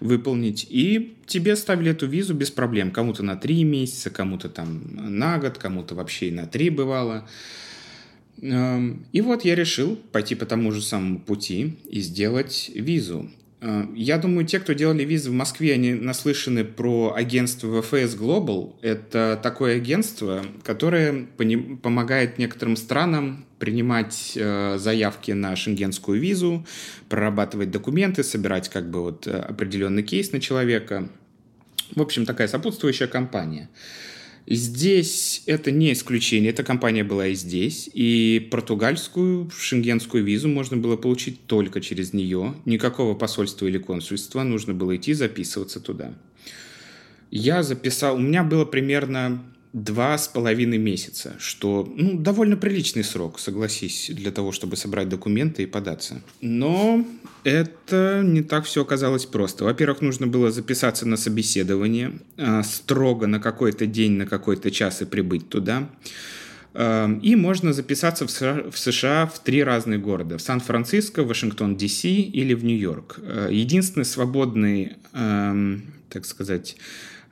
выполнить, 0.00 0.66
и 0.68 1.16
тебе 1.26 1.56
ставили 1.56 1.90
эту 1.90 2.06
визу 2.06 2.34
без 2.34 2.50
проблем. 2.50 2.90
Кому-то 2.90 3.22
на 3.22 3.36
три 3.36 3.64
месяца, 3.64 4.10
кому-то 4.10 4.48
там 4.48 4.82
на 4.94 5.38
год, 5.38 5.58
кому-то 5.58 5.94
вообще 5.94 6.28
и 6.28 6.32
на 6.32 6.46
три 6.46 6.70
бывало. 6.70 7.28
Эм, 8.42 9.06
и 9.12 9.20
вот 9.20 9.44
я 9.44 9.54
решил 9.54 9.96
пойти 10.12 10.34
по 10.34 10.46
тому 10.46 10.72
же 10.72 10.82
самому 10.82 11.20
пути 11.20 11.76
и 11.88 12.00
сделать 12.00 12.70
визу. 12.74 13.30
Э, 13.64 13.86
я 13.94 14.18
думаю, 14.18 14.46
те, 14.46 14.60
кто 14.60 14.74
делали 14.74 15.04
визы 15.04 15.30
в 15.30 15.32
Москве, 15.32 15.72
они 15.72 15.94
наслышаны 15.94 16.64
про 16.64 17.14
агентство 17.16 17.80
VFS 17.80 18.18
Global. 18.18 18.74
Это 18.82 19.40
такое 19.42 19.76
агентство, 19.76 20.44
которое 20.62 21.26
помогает 21.82 22.38
некоторым 22.38 22.76
странам 22.76 23.46
принимать 23.58 24.34
э, 24.36 24.76
заявки 24.78 25.32
на 25.32 25.56
шенгенскую 25.56 26.20
визу, 26.20 26.66
прорабатывать 27.08 27.70
документы, 27.70 28.22
собирать 28.22 28.68
как 28.68 28.90
бы 28.90 29.00
вот 29.00 29.26
э, 29.26 29.30
определенный 29.30 30.02
кейс 30.02 30.32
на 30.32 30.40
человека. 30.40 31.08
В 31.96 32.02
общем, 32.02 32.26
такая 32.26 32.48
сопутствующая 32.48 33.06
компания. 33.06 33.70
Здесь 34.46 35.42
это 35.46 35.70
не 35.70 35.92
исключение, 35.92 36.50
эта 36.50 36.62
компания 36.62 37.02
была 37.02 37.28
и 37.28 37.34
здесь, 37.34 37.88
и 37.94 38.46
португальскую 38.50 39.50
шенгенскую 39.50 40.22
визу 40.22 40.48
можно 40.48 40.76
было 40.76 40.96
получить 40.96 41.46
только 41.46 41.80
через 41.80 42.12
нее, 42.12 42.54
никакого 42.66 43.14
посольства 43.14 43.66
или 43.66 43.78
консульства, 43.78 44.42
нужно 44.42 44.74
было 44.74 44.96
идти 44.96 45.14
записываться 45.14 45.80
туда. 45.80 46.12
Я 47.30 47.62
записал, 47.62 48.16
у 48.16 48.20
меня 48.20 48.44
было 48.44 48.66
примерно 48.66 49.42
два 49.74 50.16
с 50.16 50.28
половиной 50.28 50.78
месяца, 50.78 51.34
что 51.38 51.92
ну, 51.96 52.16
довольно 52.16 52.56
приличный 52.56 53.02
срок, 53.02 53.40
согласись, 53.40 54.08
для 54.14 54.30
того, 54.30 54.52
чтобы 54.52 54.76
собрать 54.76 55.08
документы 55.08 55.64
и 55.64 55.66
податься. 55.66 56.22
Но 56.40 57.04
это 57.42 58.22
не 58.24 58.42
так 58.42 58.66
все 58.66 58.82
оказалось 58.82 59.26
просто. 59.26 59.64
Во-первых, 59.64 60.00
нужно 60.00 60.28
было 60.28 60.52
записаться 60.52 61.08
на 61.08 61.16
собеседование 61.16 62.12
а, 62.38 62.62
строго 62.62 63.26
на 63.26 63.40
какой-то 63.40 63.86
день, 63.86 64.12
на 64.12 64.26
какой-то 64.26 64.70
час 64.70 65.02
и 65.02 65.06
прибыть 65.06 65.48
туда. 65.48 65.90
А, 66.72 67.10
и 67.20 67.34
можно 67.34 67.72
записаться 67.72 68.28
в 68.28 68.78
США, 68.78 69.26
в 69.26 69.40
три 69.40 69.64
разных 69.64 70.00
города. 70.00 70.38
В 70.38 70.40
Сан-Франциско, 70.40 71.24
Вашингтон, 71.24 71.76
Д.С. 71.76 72.04
или 72.04 72.54
в 72.54 72.64
Нью-Йорк. 72.64 73.18
А, 73.18 73.48
единственный 73.50 74.04
свободный, 74.04 74.92
так 75.12 76.24
сказать, 76.26 76.76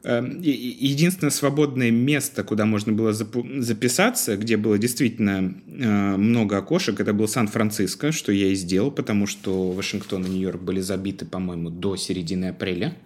единственное 0.05 1.31
свободное 1.31 1.91
место, 1.91 2.43
куда 2.43 2.67
можно 2.67 2.93
было 2.93 3.13
записаться, 3.13 4.37
где 4.37 4.57
было 4.57 4.77
действительно 4.79 5.55
э, 5.67 6.17
много 6.17 6.59
окошек, 6.59 6.99
это 6.99 7.13
был 7.13 7.29
Сан-Франциско, 7.29 8.11
что 8.11 8.33
я 8.33 8.49
и 8.49 8.55
сделал, 8.55 8.91
потому 8.91 9.27
что 9.27 9.71
Вашингтон 9.71 10.27
и 10.27 10.31
Нью-Йорк 10.31 10.61
были 10.61 10.81
забиты, 10.81 11.25
по-моему, 11.25 11.71
до 11.71 11.97
середины 11.97 12.47
апреля. 12.47 12.97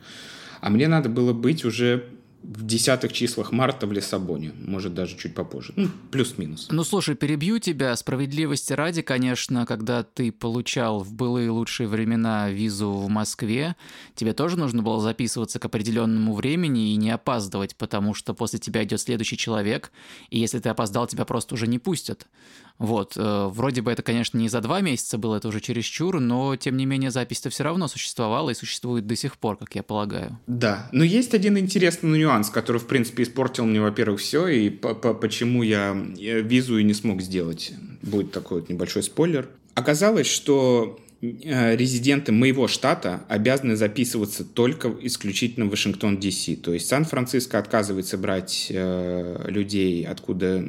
А 0.62 0.70
мне 0.70 0.88
надо 0.88 1.08
было 1.10 1.34
быть 1.34 1.64
уже 1.64 2.04
в 2.46 2.64
десятых 2.64 3.12
числах 3.12 3.50
марта 3.50 3.86
в 3.86 3.92
Лиссабоне, 3.92 4.52
может 4.64 4.94
даже 4.94 5.16
чуть 5.16 5.34
попозже, 5.34 5.72
ну, 5.74 5.88
плюс-минус. 6.12 6.68
Ну, 6.70 6.84
слушай, 6.84 7.16
перебью 7.16 7.58
тебя, 7.58 7.96
справедливости 7.96 8.72
ради, 8.72 9.02
конечно, 9.02 9.66
когда 9.66 10.04
ты 10.04 10.30
получал 10.30 11.00
в 11.00 11.12
былые 11.12 11.50
лучшие 11.50 11.88
времена 11.88 12.48
визу 12.48 12.92
в 12.92 13.08
Москве, 13.08 13.74
тебе 14.14 14.32
тоже 14.32 14.56
нужно 14.56 14.82
было 14.82 15.00
записываться 15.00 15.58
к 15.58 15.64
определенному 15.64 16.34
времени 16.34 16.92
и 16.92 16.96
не 16.96 17.10
опаздывать, 17.10 17.74
потому 17.74 18.14
что 18.14 18.32
после 18.32 18.60
тебя 18.60 18.84
идет 18.84 19.00
следующий 19.00 19.36
человек, 19.36 19.90
и 20.30 20.38
если 20.38 20.60
ты 20.60 20.68
опоздал, 20.68 21.08
тебя 21.08 21.24
просто 21.24 21.54
уже 21.54 21.66
не 21.66 21.80
пустят. 21.80 22.28
Вот, 22.78 23.14
э, 23.16 23.48
вроде 23.50 23.80
бы 23.82 23.90
это, 23.90 24.02
конечно, 24.02 24.38
не 24.38 24.48
за 24.48 24.60
два 24.60 24.80
месяца 24.80 25.16
было, 25.16 25.36
это 25.36 25.48
уже 25.48 25.60
чересчур, 25.60 26.20
но, 26.20 26.56
тем 26.56 26.76
не 26.76 26.84
менее, 26.84 27.10
запись-то 27.10 27.50
все 27.50 27.64
равно 27.64 27.88
существовала 27.88 28.50
и 28.50 28.54
существует 28.54 29.06
до 29.06 29.16
сих 29.16 29.38
пор, 29.38 29.56
как 29.56 29.74
я 29.74 29.82
полагаю. 29.82 30.38
Да, 30.46 30.88
но 30.92 31.02
есть 31.04 31.34
один 31.34 31.58
интересный 31.58 32.18
нюанс, 32.18 32.50
который, 32.50 32.78
в 32.78 32.86
принципе, 32.86 33.22
испортил 33.22 33.64
мне, 33.64 33.80
во-первых, 33.80 34.20
все, 34.20 34.46
и 34.48 34.68
почему 34.68 35.62
я 35.62 35.92
визу 35.92 36.78
и 36.78 36.84
не 36.84 36.94
смог 36.94 37.22
сделать. 37.22 37.72
Будет 38.02 38.32
такой 38.32 38.60
вот 38.60 38.68
небольшой 38.68 39.02
спойлер. 39.02 39.48
Оказалось, 39.74 40.26
что 40.26 40.98
э, 41.20 41.76
резиденты 41.76 42.32
моего 42.32 42.68
штата 42.68 43.24
обязаны 43.28 43.76
записываться 43.76 44.44
только 44.44 44.94
исключительно 45.00 45.66
в 45.66 45.70
Вашингтон, 45.70 46.18
Д.С. 46.18 46.56
То 46.62 46.72
есть 46.72 46.88
Сан-Франциско 46.88 47.58
отказывается 47.58 48.16
брать 48.18 48.68
э, 48.70 49.44
людей, 49.48 50.06
откуда 50.06 50.64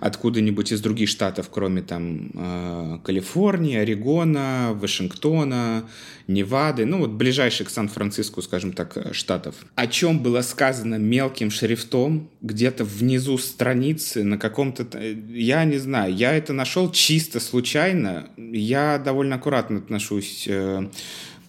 откуда-нибудь 0.00 0.72
из 0.72 0.80
других 0.80 1.08
штатов, 1.08 1.48
кроме 1.50 1.82
там 1.82 2.30
э, 2.34 2.98
Калифорнии, 3.04 3.76
Орегона, 3.76 4.70
Вашингтона, 4.74 5.84
Невады, 6.26 6.84
ну 6.84 6.98
вот 6.98 7.10
ближайших 7.12 7.68
к 7.68 7.70
Сан-Франциско, 7.70 8.42
скажем 8.42 8.74
так, 8.74 9.14
штатов. 9.14 9.54
О 9.74 9.86
чем 9.86 10.18
было 10.18 10.42
сказано 10.42 10.96
мелким 10.96 11.50
шрифтом 11.50 12.28
где-то 12.42 12.84
внизу 12.84 13.38
страницы 13.38 14.22
на 14.24 14.36
каком-то... 14.36 14.86
Я 15.30 15.64
не 15.64 15.78
знаю, 15.78 16.14
я 16.14 16.34
это 16.34 16.52
нашел 16.52 16.92
чисто 16.92 17.40
случайно. 17.40 18.28
Я 18.36 18.98
довольно 18.98 19.36
аккуратно 19.36 19.78
отношусь 19.78 20.44
э, 20.46 20.88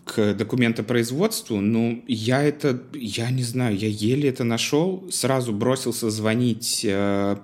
к 0.10 0.34
документопроизводству, 0.34 1.62
ну, 1.62 2.04
я 2.08 2.42
это, 2.42 2.82
я 2.94 3.30
не 3.30 3.44
знаю, 3.44 3.78
я 3.78 3.88
еле 3.88 4.30
это 4.30 4.44
нашел, 4.44 5.08
сразу 5.12 5.54
бросился 5.54 6.10
звонить 6.10 6.84
э, 6.84 7.38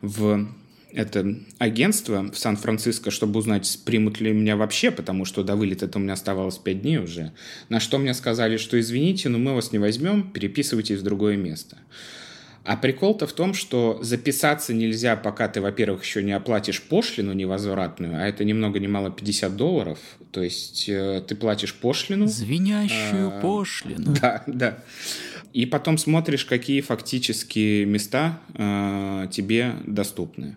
в 0.00 0.48
это 0.92 1.36
агентство 1.58 2.30
в 2.32 2.38
Сан-Франциско, 2.38 3.10
чтобы 3.10 3.38
узнать, 3.38 3.80
примут 3.84 4.20
ли 4.20 4.32
меня 4.32 4.56
вообще, 4.56 4.90
потому 4.90 5.26
что 5.26 5.44
до 5.44 5.54
вылета 5.54 5.84
это 5.84 5.98
у 5.98 6.02
меня 6.02 6.14
оставалось 6.14 6.56
5 6.56 6.80
дней 6.80 6.96
уже. 6.98 7.32
На 7.68 7.78
что 7.78 7.98
мне 7.98 8.14
сказали, 8.14 8.56
что 8.56 8.80
извините, 8.80 9.28
но 9.28 9.38
мы 9.38 9.54
вас 9.54 9.72
не 9.72 9.78
возьмем, 9.78 10.30
переписывайтесь 10.30 11.00
в 11.00 11.02
другое 11.02 11.36
место. 11.36 11.76
А 12.64 12.76
прикол-то 12.76 13.26
в 13.26 13.32
том, 13.32 13.54
что 13.54 13.98
записаться 14.02 14.74
нельзя, 14.74 15.16
пока 15.16 15.48
ты, 15.48 15.60
во-первых, 15.60 16.04
еще 16.04 16.22
не 16.22 16.32
оплатишь 16.32 16.82
пошлину 16.82 17.32
невозвратную, 17.32 18.16
а 18.16 18.26
это 18.26 18.44
ни 18.44 18.52
много 18.52 18.78
ни 18.78 18.86
мало 18.86 19.10
50 19.10 19.56
долларов. 19.56 19.98
То 20.32 20.42
есть 20.42 20.88
э, 20.88 21.22
ты 21.26 21.34
платишь 21.34 21.74
пошлину. 21.74 22.26
Звенящую 22.26 23.28
а, 23.28 23.40
пошлину. 23.40 24.14
Да, 24.20 24.42
да. 24.46 24.78
И 25.52 25.64
потом 25.64 25.96
смотришь, 25.96 26.44
какие 26.44 26.82
фактически 26.82 27.84
места 27.84 28.38
э, 28.54 29.28
тебе 29.30 29.76
доступны. 29.86 30.56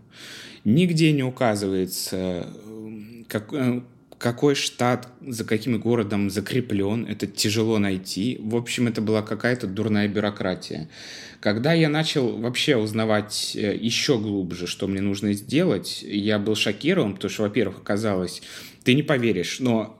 Нигде 0.66 1.12
не 1.12 1.24
указывается, 1.24 2.48
как, 3.28 3.54
э, 3.54 3.82
какой 4.22 4.54
штат 4.54 5.08
за 5.26 5.44
каким 5.44 5.80
городом 5.80 6.30
закреплен, 6.30 7.08
это 7.10 7.26
тяжело 7.26 7.80
найти. 7.80 8.38
В 8.40 8.56
общем, 8.56 8.88
это 8.88 9.02
была 9.02 9.24
какая-то 9.24 9.66
дурная 9.66 10.08
бюрократия. 10.08 10.90
Когда 11.40 11.74
я 11.74 11.90
начал 11.90 12.38
вообще 12.38 12.76
узнавать 12.78 13.56
э, 13.56 13.76
еще 13.76 14.20
глубже, 14.20 14.68
что 14.68 14.86
мне 14.86 15.02
нужно 15.02 15.34
сделать, 15.34 16.04
я 16.04 16.38
был 16.38 16.56
шокирован, 16.56 17.16
потому 17.16 17.32
что, 17.32 17.42
во-первых, 17.42 17.80
оказалось, 17.80 18.44
ты 18.84 18.94
не 18.94 19.02
поверишь, 19.02 19.60
но 19.60 20.00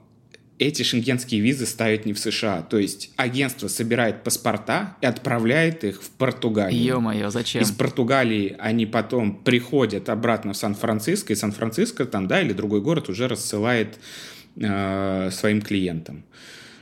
эти 0.58 0.82
шенгенские 0.82 1.40
визы 1.40 1.66
ставят 1.66 2.06
не 2.06 2.12
в 2.12 2.18
США. 2.18 2.62
То 2.62 2.78
есть 2.78 3.10
агентство 3.16 3.68
собирает 3.68 4.22
паспорта 4.22 4.96
и 5.00 5.06
отправляет 5.06 5.84
их 5.84 6.02
в 6.02 6.10
Португалию. 6.10 6.80
Ё-моё, 6.82 7.30
зачем? 7.30 7.62
Из 7.62 7.70
Португалии 7.70 8.56
они 8.58 8.86
потом 8.86 9.36
приходят 9.42 10.08
обратно 10.08 10.52
в 10.52 10.56
Сан-Франциско, 10.56 11.32
и 11.32 11.36
Сан-Франциско 11.36 12.04
там, 12.04 12.28
да, 12.28 12.40
или 12.40 12.52
другой 12.52 12.80
город 12.80 13.08
уже 13.08 13.28
рассылает 13.28 13.98
э, 14.56 15.30
своим 15.32 15.62
клиентам. 15.62 16.24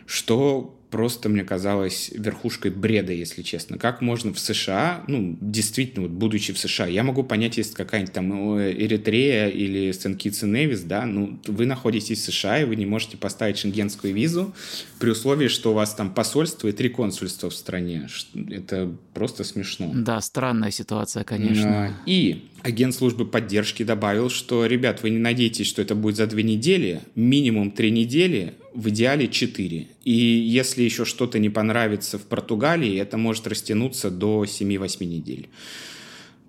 Что 0.06 0.79
просто 0.90 1.28
мне 1.28 1.44
казалось 1.44 2.10
верхушкой 2.14 2.70
бреда, 2.70 3.12
если 3.12 3.42
честно. 3.42 3.78
Как 3.78 4.00
можно 4.00 4.32
в 4.32 4.38
США, 4.38 5.02
ну, 5.06 5.36
действительно, 5.40 6.06
вот, 6.06 6.12
будучи 6.12 6.52
в 6.52 6.58
США, 6.58 6.86
я 6.86 7.02
могу 7.02 7.22
понять, 7.22 7.56
если 7.56 7.74
какая-нибудь 7.74 8.12
там 8.12 8.58
Эритрея 8.60 9.48
или 9.48 9.92
Сент-Китс 9.92 10.42
и 10.42 10.46
Невис, 10.46 10.80
да, 10.80 11.06
ну, 11.06 11.38
вы 11.46 11.66
находитесь 11.66 12.20
в 12.20 12.32
США, 12.32 12.60
и 12.60 12.64
вы 12.64 12.76
не 12.76 12.86
можете 12.86 13.16
поставить 13.16 13.58
шенгенскую 13.58 14.12
визу 14.12 14.54
при 14.98 15.10
условии, 15.10 15.48
что 15.48 15.70
у 15.70 15.74
вас 15.74 15.94
там 15.94 16.12
посольство 16.12 16.68
и 16.68 16.72
три 16.72 16.88
консульства 16.88 17.50
в 17.50 17.54
стране. 17.54 18.08
Это 18.50 18.92
просто 19.14 19.44
смешно. 19.44 19.92
Да, 19.94 20.20
странная 20.20 20.70
ситуация, 20.70 21.24
конечно. 21.24 21.96
И 22.06 22.48
агент 22.62 22.94
службы 22.94 23.24
поддержки 23.24 23.82
добавил, 23.82 24.30
что, 24.30 24.66
ребят, 24.66 25.02
вы 25.02 25.10
не 25.10 25.18
надейтесь, 25.18 25.66
что 25.66 25.82
это 25.82 25.94
будет 25.94 26.16
за 26.16 26.26
две 26.26 26.42
недели, 26.42 27.00
минимум 27.14 27.70
три 27.70 27.90
недели, 27.90 28.54
в 28.74 28.88
идеале 28.88 29.28
4. 29.28 29.88
И 30.04 30.12
если 30.12 30.82
еще 30.82 31.04
что-то 31.04 31.38
не 31.38 31.50
понравится 31.50 32.18
в 32.18 32.22
Португалии, 32.22 32.98
это 32.98 33.16
может 33.16 33.46
растянуться 33.46 34.10
до 34.10 34.44
7-8 34.44 35.04
недель. 35.04 35.48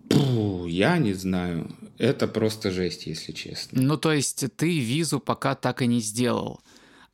Пу, 0.09 0.65
я 0.67 0.97
не 0.97 1.13
знаю. 1.13 1.75
Это 1.97 2.27
просто 2.27 2.71
жесть, 2.71 3.05
если 3.05 3.31
честно. 3.31 3.81
Ну, 3.81 3.97
то 3.97 4.11
есть 4.11 4.45
ты 4.55 4.79
визу 4.79 5.19
пока 5.19 5.55
так 5.55 5.81
и 5.81 5.87
не 5.87 6.01
сделал. 6.01 6.61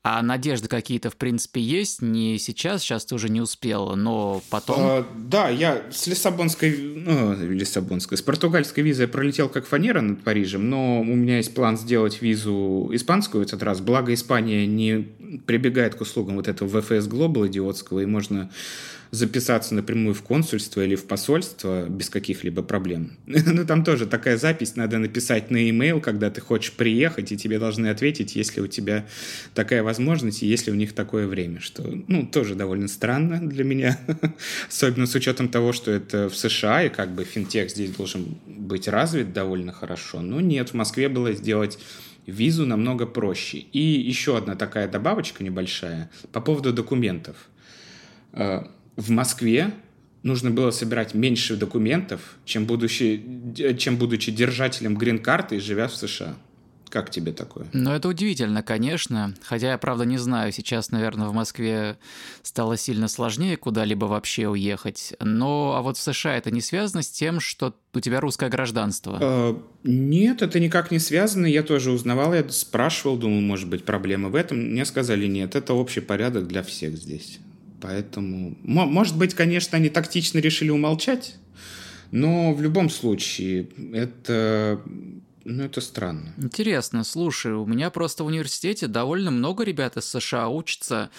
А 0.10 0.22
надежды 0.22 0.70
какие-то, 0.70 1.10
в 1.10 1.18
принципе, 1.18 1.60
есть? 1.60 2.02
Не 2.02 2.40
сейчас, 2.40 2.82
сейчас 2.82 3.04
ты 3.04 3.14
уже 3.14 3.28
не 3.28 3.42
успел, 3.42 3.94
но 3.98 4.42
потом... 4.50 4.78
А, 4.80 5.08
да, 5.14 5.50
я 5.50 5.82
с 5.92 6.08
Лиссабонской, 6.08 6.78
ну, 6.78 7.34
Лиссабонской, 7.34 8.18
с 8.18 8.22
португальской 8.22 8.84
визой 8.84 9.10
пролетел 9.10 9.50
как 9.50 9.66
фанера 9.66 10.00
над 10.00 10.24
Парижем, 10.24 10.70
но 10.70 11.02
у 11.02 11.04
меня 11.04 11.38
есть 11.38 11.54
план 11.54 11.78
сделать 11.78 12.22
визу 12.22 12.90
испанскую 12.94 13.44
в 13.44 13.48
этот 13.48 13.62
раз. 13.64 13.82
Благо, 13.82 14.14
Испания 14.14 14.66
не 14.66 15.10
прибегает 15.46 15.96
к 15.96 16.00
услугам 16.00 16.38
вот 16.38 16.48
этого 16.48 16.82
ВФС 16.82 17.10
Global 17.10 17.46
идиотского, 17.48 18.00
и 18.00 18.06
можно 18.06 18.50
записаться 19.12 19.74
напрямую 19.76 20.14
в 20.14 20.22
консульство 20.22 20.84
или 20.84 20.96
в 20.96 21.06
посольство 21.06 21.88
без 21.88 22.10
каких-либо 22.10 22.62
проблем. 22.62 23.14
ну, 23.26 23.66
там 23.66 23.84
тоже 23.84 24.06
такая 24.06 24.38
запись, 24.38 24.76
надо 24.76 24.98
написать 24.98 25.52
на 25.52 25.58
e-mail, 25.58 26.02
когда 26.02 26.30
ты 26.30 26.42
хочешь 26.42 26.74
приехать, 26.74 27.32
и 27.32 27.38
тебе 27.38 27.60
должны 27.60 27.88
ответить, 27.88 28.36
если 28.36 28.62
у 28.62 28.68
тебя 28.68 29.06
такая 29.54 29.84
возможность, 29.84 30.44
и 30.44 30.48
если 30.48 30.72
у 30.72 30.76
них 30.76 30.94
такое 30.94 31.28
время, 31.28 31.60
что, 31.60 31.84
ну, 32.08 32.26
тоже 32.26 32.56
довольно 32.56 32.88
странно 32.88 33.48
для 33.48 33.64
меня, 33.64 34.00
особенно 34.68 35.08
с 35.08 35.16
учетом 35.16 35.50
того, 35.50 35.74
что 35.74 35.92
это 35.92 36.30
в 36.30 36.36
США, 36.36 36.84
и 36.84 36.90
как 36.90 37.14
бы 37.14 37.24
финтех 37.24 37.70
здесь 37.70 37.92
должен 37.92 38.38
быть 38.46 38.88
развит 38.88 39.34
довольно 39.34 39.72
хорошо. 39.72 40.22
Но 40.22 40.42
нет, 40.42 40.70
в 40.70 40.74
Москве 40.74 41.10
было 41.10 41.34
сделать 41.34 41.80
визу 42.28 42.66
намного 42.66 43.08
проще. 43.08 43.58
И 43.58 43.80
еще 43.80 44.38
одна 44.38 44.56
такая 44.56 44.88
добавочка 44.88 45.44
небольшая 45.44 46.12
по 46.32 46.42
поводу 46.42 46.74
документов. 46.74 47.36
Э, 48.98 49.02
в 49.02 49.10
Москве 49.10 49.72
нужно 50.24 50.52
было 50.52 50.72
собирать 50.72 51.14
меньше 51.14 51.56
документов, 51.56 52.38
чем, 52.46 52.66
будучи, 52.66 53.24
чем 53.78 53.98
будучи 53.98 54.32
держателем 54.32 54.96
грин-карты 54.96 55.58
и 55.58 55.60
живя 55.60 55.88
в 55.88 55.96
США. 55.96 56.36
Как 56.90 57.10
тебе 57.12 57.34
такое? 57.34 57.68
Ну, 57.74 57.92
это 57.92 58.08
удивительно, 58.08 58.64
конечно. 58.64 59.34
Хотя 59.42 59.72
я, 59.72 59.78
правда, 59.78 60.06
не 60.06 60.18
знаю, 60.18 60.54
сейчас, 60.54 60.90
наверное, 60.90 61.28
в 61.28 61.34
Москве 61.34 61.98
стало 62.44 62.78
сильно 62.78 63.10
сложнее 63.10 63.58
куда-либо 63.58 64.06
вообще 64.06 64.48
уехать. 64.48 65.14
Но 65.20 65.76
а 65.76 65.82
вот 65.82 65.98
в 65.98 66.02
США 66.02 66.38
это 66.38 66.50
не 66.50 66.62
связано 66.62 67.02
с 67.02 67.10
тем, 67.10 67.42
что 67.42 67.76
у 67.94 68.00
тебя 68.00 68.22
русское 68.22 68.50
гражданство? 68.50 69.18
Э, 69.20 69.56
нет, 69.84 70.42
это 70.42 70.62
никак 70.62 70.90
не 70.92 71.00
связано. 71.00 71.46
Я 71.46 71.64
тоже 71.64 71.92
узнавал, 71.92 72.34
я 72.34 72.48
спрашивал, 72.50 73.18
думал, 73.18 73.42
может 73.42 73.68
быть, 73.68 73.84
проблема 73.84 74.30
в 74.30 74.36
этом. 74.36 74.58
Мне 74.58 74.86
сказали, 74.86 75.28
нет, 75.28 75.56
это 75.56 75.74
общий 75.74 76.02
порядок 76.02 76.48
для 76.48 76.64
всех 76.64 76.96
здесь. 76.96 77.40
Поэтому, 77.82 78.58
может 78.64 79.18
быть, 79.18 79.34
конечно, 79.34 79.78
они 79.78 79.90
тактично 79.90 80.40
решили 80.40 80.70
умолчать, 80.70 81.36
но 82.12 82.54
в 82.54 82.62
любом 82.62 82.90
случае 82.90 83.70
это 83.94 84.82
ну, 85.50 85.64
это 85.64 85.80
странно. 85.80 86.34
Интересно, 86.38 87.06
слушай, 87.06 87.54
у 87.54 87.66
меня 87.66 87.90
просто 87.90 88.26
в 88.26 88.28
университете 88.28 88.88
довольно 88.88 89.32
много 89.32 89.64
ребят 89.64 89.96
из 89.96 90.06
США 90.06 90.50
учатся, 90.50 91.10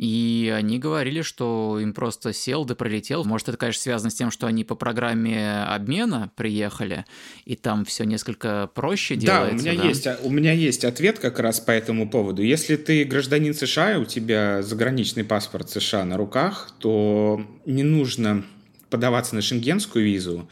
и 0.00 0.50
они 0.56 0.78
говорили, 0.78 1.20
что 1.20 1.78
им 1.78 1.92
просто 1.92 2.32
сел 2.32 2.64
да 2.64 2.74
пролетел. 2.74 3.22
Может, 3.24 3.50
это, 3.50 3.58
конечно, 3.58 3.82
связано 3.82 4.08
с 4.08 4.14
тем, 4.14 4.30
что 4.30 4.46
они 4.46 4.64
по 4.64 4.74
программе 4.74 5.62
обмена 5.64 6.32
приехали, 6.36 7.04
и 7.44 7.54
там 7.54 7.84
все 7.84 8.04
несколько 8.04 8.70
проще 8.74 9.16
делается. 9.16 9.62
Да, 9.62 9.70
у 9.70 9.74
меня, 9.74 9.82
да? 9.82 9.88
Есть, 9.88 10.08
у 10.22 10.30
меня 10.30 10.52
есть 10.52 10.86
ответ 10.86 11.18
как 11.18 11.38
раз 11.38 11.60
по 11.60 11.72
этому 11.72 12.08
поводу. 12.08 12.40
Если 12.40 12.76
ты 12.76 13.04
гражданин 13.04 13.52
США, 13.52 13.96
и 13.96 13.98
у 13.98 14.06
тебя 14.06 14.62
заграничный 14.62 15.24
паспорт 15.24 15.68
США 15.68 16.06
на 16.06 16.16
руках, 16.16 16.70
то 16.78 17.44
не 17.66 17.82
нужно 17.82 18.42
подаваться 18.90 19.34
на 19.34 19.42
шенгенскую 19.42 20.04
визу, 20.04 20.48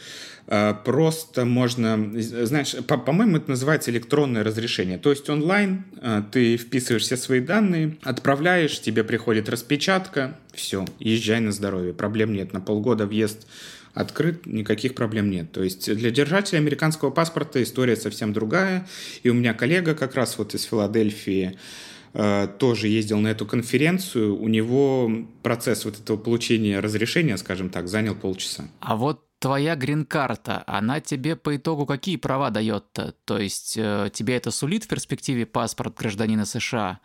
Э, 0.51 0.75
просто 0.83 1.45
можно, 1.45 2.11
знаешь, 2.17 2.75
по-моему, 2.87 3.37
это 3.37 3.51
называется 3.51 3.91
электронное 3.91 4.43
разрешение. 4.43 4.97
То 4.97 5.11
есть 5.11 5.29
онлайн 5.29 5.85
э, 6.01 6.23
ты 6.33 6.57
вписываешь 6.57 7.03
все 7.03 7.19
свои 7.19 7.41
данные, 7.41 7.99
отправляешь, 8.03 8.81
тебе 8.81 9.05
приходит 9.05 9.51
распечатка, 9.51 10.39
все, 10.55 10.87
езжай 10.99 11.41
на 11.41 11.53
здоровье, 11.53 11.93
проблем 11.93 12.33
нет. 12.33 12.55
На 12.55 12.63
полгода 12.63 13.07
въезд 13.07 13.47
открыт, 13.93 14.47
никаких 14.47 14.95
проблем 14.95 15.31
нет. 15.31 15.53
То 15.53 15.63
есть 15.63 15.95
для 15.95 16.11
держателя 16.11 16.59
американского 16.59 17.11
паспорта 17.11 17.63
история 17.63 17.97
совсем 17.97 18.33
другая. 18.33 18.89
И 19.23 19.29
у 19.29 19.35
меня 19.35 19.53
коллега 19.53 19.95
как 19.95 20.15
раз 20.15 20.39
вот 20.39 20.55
из 20.55 20.63
Филадельфии, 20.63 21.59
тоже 22.59 22.89
ездил 22.89 23.21
на 23.21 23.29
эту 23.29 23.47
конференцию, 23.47 24.37
у 24.37 24.49
него 24.49 25.11
процесс 25.43 25.85
вот 25.85 26.01
этого 26.01 26.17
получения 26.17 26.81
разрешения, 26.81 27.37
скажем 27.37 27.71
так, 27.71 27.87
занял 27.87 28.17
полчаса. 28.17 28.65
А 28.81 28.97
вот 28.97 29.23
твоя 29.39 29.77
грин-карта, 29.77 30.65
она 30.67 31.01
тебе 31.01 31.37
по 31.37 31.57
итогу 31.57 31.87
какие 31.87 32.17
права 32.17 32.51
дает-то? 32.51 33.15
То 33.25 33.39
есть 33.39 33.77
э, 33.77 34.11
тебе 34.13 34.37
это 34.37 34.51
сулит 34.51 34.85
в 34.85 34.89
перспективе 34.89 35.47
паспорт 35.47 35.97
гражданина 35.97 36.45
США? 36.45 37.01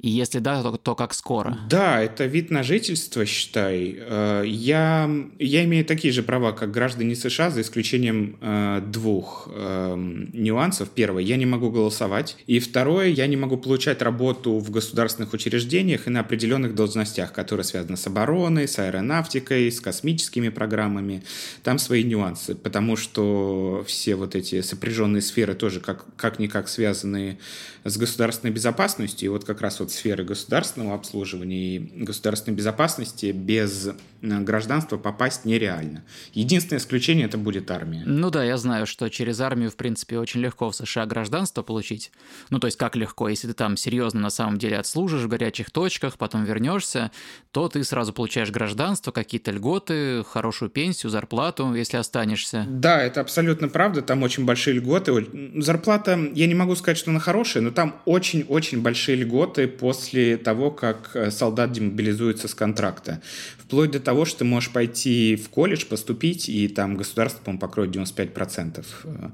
И 0.00 0.10
если 0.10 0.38
да, 0.38 0.62
то, 0.62 0.76
то 0.76 0.94
как 0.94 1.12
скоро? 1.12 1.58
Да, 1.68 2.00
это 2.00 2.26
вид 2.26 2.50
на 2.50 2.62
жительство, 2.62 3.26
считай. 3.26 3.96
Э, 3.98 4.44
я, 4.46 5.10
я 5.40 5.64
имею 5.64 5.84
такие 5.84 6.12
же 6.12 6.22
права, 6.22 6.52
как 6.52 6.70
граждане 6.70 7.16
США, 7.16 7.50
за 7.50 7.62
исключением 7.62 8.36
э, 8.40 8.80
двух 8.86 9.48
э, 9.52 9.94
нюансов. 10.32 10.90
Первое, 10.90 11.22
я 11.24 11.36
не 11.36 11.46
могу 11.46 11.70
голосовать. 11.70 12.36
И 12.46 12.60
второе, 12.60 13.08
я 13.08 13.26
не 13.26 13.36
могу 13.36 13.56
получать 13.56 14.00
работу 14.00 14.58
в 14.58 14.70
государственных 14.70 15.32
учреждениях 15.32 16.06
и 16.06 16.10
на 16.10 16.20
определенных 16.20 16.76
должностях, 16.76 17.32
которые 17.32 17.64
связаны 17.64 17.96
с 17.96 18.06
обороной, 18.06 18.68
с 18.68 18.78
аэронавтикой, 18.78 19.72
с 19.72 19.80
космическими 19.80 20.48
программами. 20.48 21.24
Там 21.64 21.80
свои 21.80 22.04
нюансы, 22.04 22.54
потому 22.54 22.94
что 22.94 23.84
все 23.84 24.14
вот 24.14 24.36
эти 24.36 24.60
сопряженные 24.60 25.22
сферы 25.22 25.54
тоже 25.54 25.80
как, 25.80 26.04
как-никак 26.16 26.68
связаны 26.68 27.38
с 27.84 27.96
государственной 27.96 28.52
безопасностью. 28.52 29.26
И 29.26 29.28
вот 29.28 29.44
как 29.44 29.60
раз 29.60 29.80
вот 29.80 29.87
вот 29.88 29.92
сферы 29.92 30.24
государственного 30.24 30.94
обслуживания 30.94 31.76
и 31.76 31.78
государственной 32.04 32.54
безопасности 32.54 33.32
без 33.32 33.90
гражданства 34.20 34.98
попасть 34.98 35.44
нереально. 35.44 36.02
Единственное 36.32 36.80
исключение 36.80 37.26
это 37.26 37.38
будет 37.38 37.70
армия. 37.70 38.02
Ну 38.04 38.30
да, 38.30 38.44
я 38.44 38.56
знаю, 38.56 38.86
что 38.86 39.08
через 39.08 39.40
армию, 39.40 39.70
в 39.70 39.76
принципе, 39.76 40.18
очень 40.18 40.40
легко 40.40 40.70
в 40.70 40.74
США 40.74 41.06
гражданство 41.06 41.62
получить. 41.62 42.10
Ну 42.50 42.58
то 42.58 42.66
есть 42.66 42.76
как 42.76 42.96
легко, 42.96 43.28
если 43.28 43.48
ты 43.48 43.54
там 43.54 43.76
серьезно 43.76 44.20
на 44.20 44.30
самом 44.30 44.58
деле 44.58 44.78
отслужишь 44.78 45.22
в 45.22 45.28
горячих 45.28 45.70
точках, 45.70 46.18
потом 46.18 46.44
вернешься, 46.44 47.10
то 47.52 47.68
ты 47.68 47.84
сразу 47.84 48.12
получаешь 48.12 48.50
гражданство, 48.50 49.12
какие-то 49.12 49.52
льготы, 49.52 50.24
хорошую 50.24 50.70
пенсию, 50.70 51.10
зарплату, 51.10 51.72
если 51.74 51.96
останешься. 51.96 52.66
Да, 52.68 53.00
это 53.02 53.20
абсолютно 53.20 53.68
правда, 53.68 54.02
там 54.02 54.22
очень 54.22 54.44
большие 54.44 54.74
льготы. 54.74 55.26
Зарплата, 55.62 56.18
я 56.34 56.46
не 56.46 56.54
могу 56.54 56.74
сказать, 56.74 56.98
что 56.98 57.10
она 57.10 57.20
хорошая, 57.20 57.62
но 57.62 57.70
там 57.70 58.00
очень-очень 58.04 58.82
большие 58.82 59.16
льготы 59.16 59.68
после 59.78 60.36
того, 60.36 60.70
как 60.70 61.10
э, 61.14 61.30
солдат 61.30 61.72
демобилизуется 61.72 62.48
с 62.48 62.54
контракта. 62.54 63.20
Вплоть 63.58 63.90
до 63.90 64.00
того, 64.00 64.24
что 64.24 64.40
ты 64.40 64.44
можешь 64.44 64.70
пойти 64.70 65.36
в 65.36 65.48
колледж, 65.48 65.86
поступить, 65.86 66.48
и 66.48 66.68
там 66.68 66.96
государство, 66.96 67.42
по-моему, 67.42 67.60
покроет 67.60 67.94
95% 67.94 68.84
э, 69.04 69.28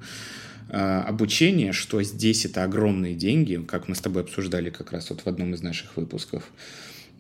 э, 0.69 1.01
обучения, 1.01 1.73
что 1.73 2.03
здесь 2.03 2.45
это 2.45 2.65
огромные 2.65 3.15
деньги, 3.15 3.63
как 3.67 3.89
мы 3.89 3.95
с 3.95 4.01
тобой 4.01 4.23
обсуждали 4.23 4.71
как 4.71 4.93
раз 4.93 5.11
вот 5.11 5.23
в 5.23 5.27
одном 5.27 5.55
из 5.55 5.63
наших 5.63 5.97
выпусков. 5.97 6.45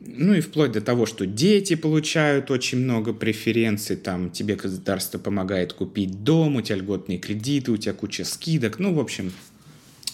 Ну 0.06 0.34
и 0.34 0.40
вплоть 0.40 0.72
до 0.72 0.80
того, 0.80 1.06
что 1.06 1.24
дети 1.24 1.76
получают 1.76 2.50
очень 2.50 2.78
много 2.78 3.12
преференций, 3.12 3.96
там 3.96 4.30
тебе 4.30 4.54
государство 4.56 5.18
помогает 5.18 5.72
купить 5.72 6.24
дом, 6.24 6.56
у 6.56 6.62
тебя 6.62 6.76
льготные 6.76 7.18
кредиты, 7.18 7.72
у 7.72 7.76
тебя 7.76 7.94
куча 7.94 8.24
скидок. 8.24 8.78
Ну, 8.78 8.92
в 8.92 9.00
общем, 9.00 9.32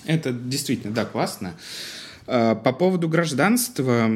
это 0.04 0.32
действительно, 0.32 0.94
да, 0.94 1.04
классно. 1.04 1.54
Э, 2.30 2.54
по 2.54 2.72
поводу 2.72 3.08
гражданства, 3.08 4.10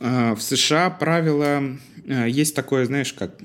в 0.00 0.38
США 0.38 0.90
правило 0.90 1.76
а, 2.08 2.26
есть 2.26 2.54
такое, 2.54 2.86
знаешь, 2.86 3.12
как 3.12 3.36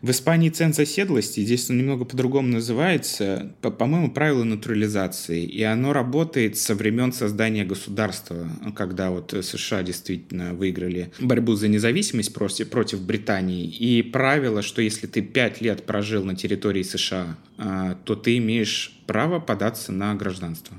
в 0.00 0.10
Испании 0.10 0.48
ценз 0.48 0.78
оседлости, 0.78 1.40
здесь 1.40 1.68
он 1.70 1.78
немного 1.78 2.04
по-другому 2.04 2.48
называется, 2.48 3.52
по- 3.60 3.70
по-моему, 3.70 4.12
правило 4.12 4.44
натурализации, 4.44 5.44
и 5.44 5.62
оно 5.64 5.92
работает 5.92 6.56
со 6.56 6.76
времен 6.76 7.12
создания 7.12 7.64
государства, 7.64 8.48
когда 8.76 9.10
вот 9.10 9.34
США 9.40 9.82
действительно 9.82 10.54
выиграли 10.54 11.10
борьбу 11.20 11.54
за 11.54 11.66
независимость 11.66 12.32
против, 12.32 12.70
против 12.70 13.02
Британии, 13.02 13.66
и 13.66 14.02
правило, 14.02 14.62
что 14.62 14.82
если 14.82 15.08
ты 15.08 15.20
пять 15.20 15.60
лет 15.60 15.84
прожил 15.84 16.24
на 16.24 16.36
территории 16.36 16.82
США, 16.82 17.36
а, 17.56 17.96
то 18.04 18.14
ты 18.14 18.38
имеешь 18.38 18.96
право 19.06 19.40
податься 19.40 19.90
на 19.90 20.14
гражданство. 20.14 20.76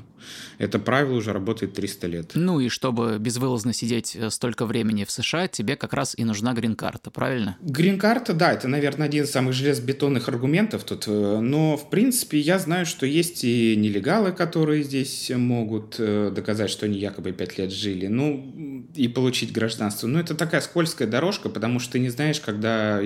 Это 0.58 0.80
правило 0.80 1.16
уже 1.16 1.34
работает 1.34 1.74
300 1.74 2.08
лет. 2.08 2.32
Ну 2.36 2.60
и 2.60 2.70
чтобы 2.70 3.18
безвылазно 3.20 3.74
сидеть 3.74 4.16
э, 4.16 4.30
столько 4.30 4.66
времени 4.66 5.04
в 5.04 5.12
США, 5.12 5.48
тебе 5.48 5.76
как 5.76 5.94
раз 5.94 6.14
и 6.18 6.24
нужна 6.24 6.54
грин-карта, 6.54 7.12
правильно? 7.12 7.58
Грин-карта, 7.62 8.34
да, 8.34 8.54
это, 8.54 8.68
наверное, 8.68 9.08
один 9.08 9.24
из 9.24 9.32
самых 9.32 9.54
железобетонных 9.54 10.28
аргументов 10.28 10.84
тут. 10.84 11.06
Э, 11.08 11.40
но, 11.40 11.78
в 11.78 11.90
принципе, 11.90 12.40
я 12.40 12.60
знаю, 12.60 12.86
что 12.86 13.06
есть 13.06 13.44
и 13.44 13.76
нелегалы, 13.76 14.32
которые 14.32 14.84
здесь 14.84 15.32
могут 15.36 15.96
э, 16.00 16.32
доказать, 16.34 16.70
что 16.70 16.86
они 16.86 16.98
якобы 16.98 17.32
5 17.32 17.58
лет 17.58 17.72
жили, 17.72 18.08
ну, 18.08 18.69
и 18.96 19.08
получить 19.08 19.52
гражданство. 19.52 20.08
Но 20.08 20.20
это 20.20 20.36
такая 20.36 20.62
скользкая 20.62 21.08
дорожка, 21.08 21.50
потому 21.50 21.80
что 21.80 21.94
ты 21.94 22.00
не 22.00 22.10
знаешь, 22.10 22.40
когда 22.40 23.02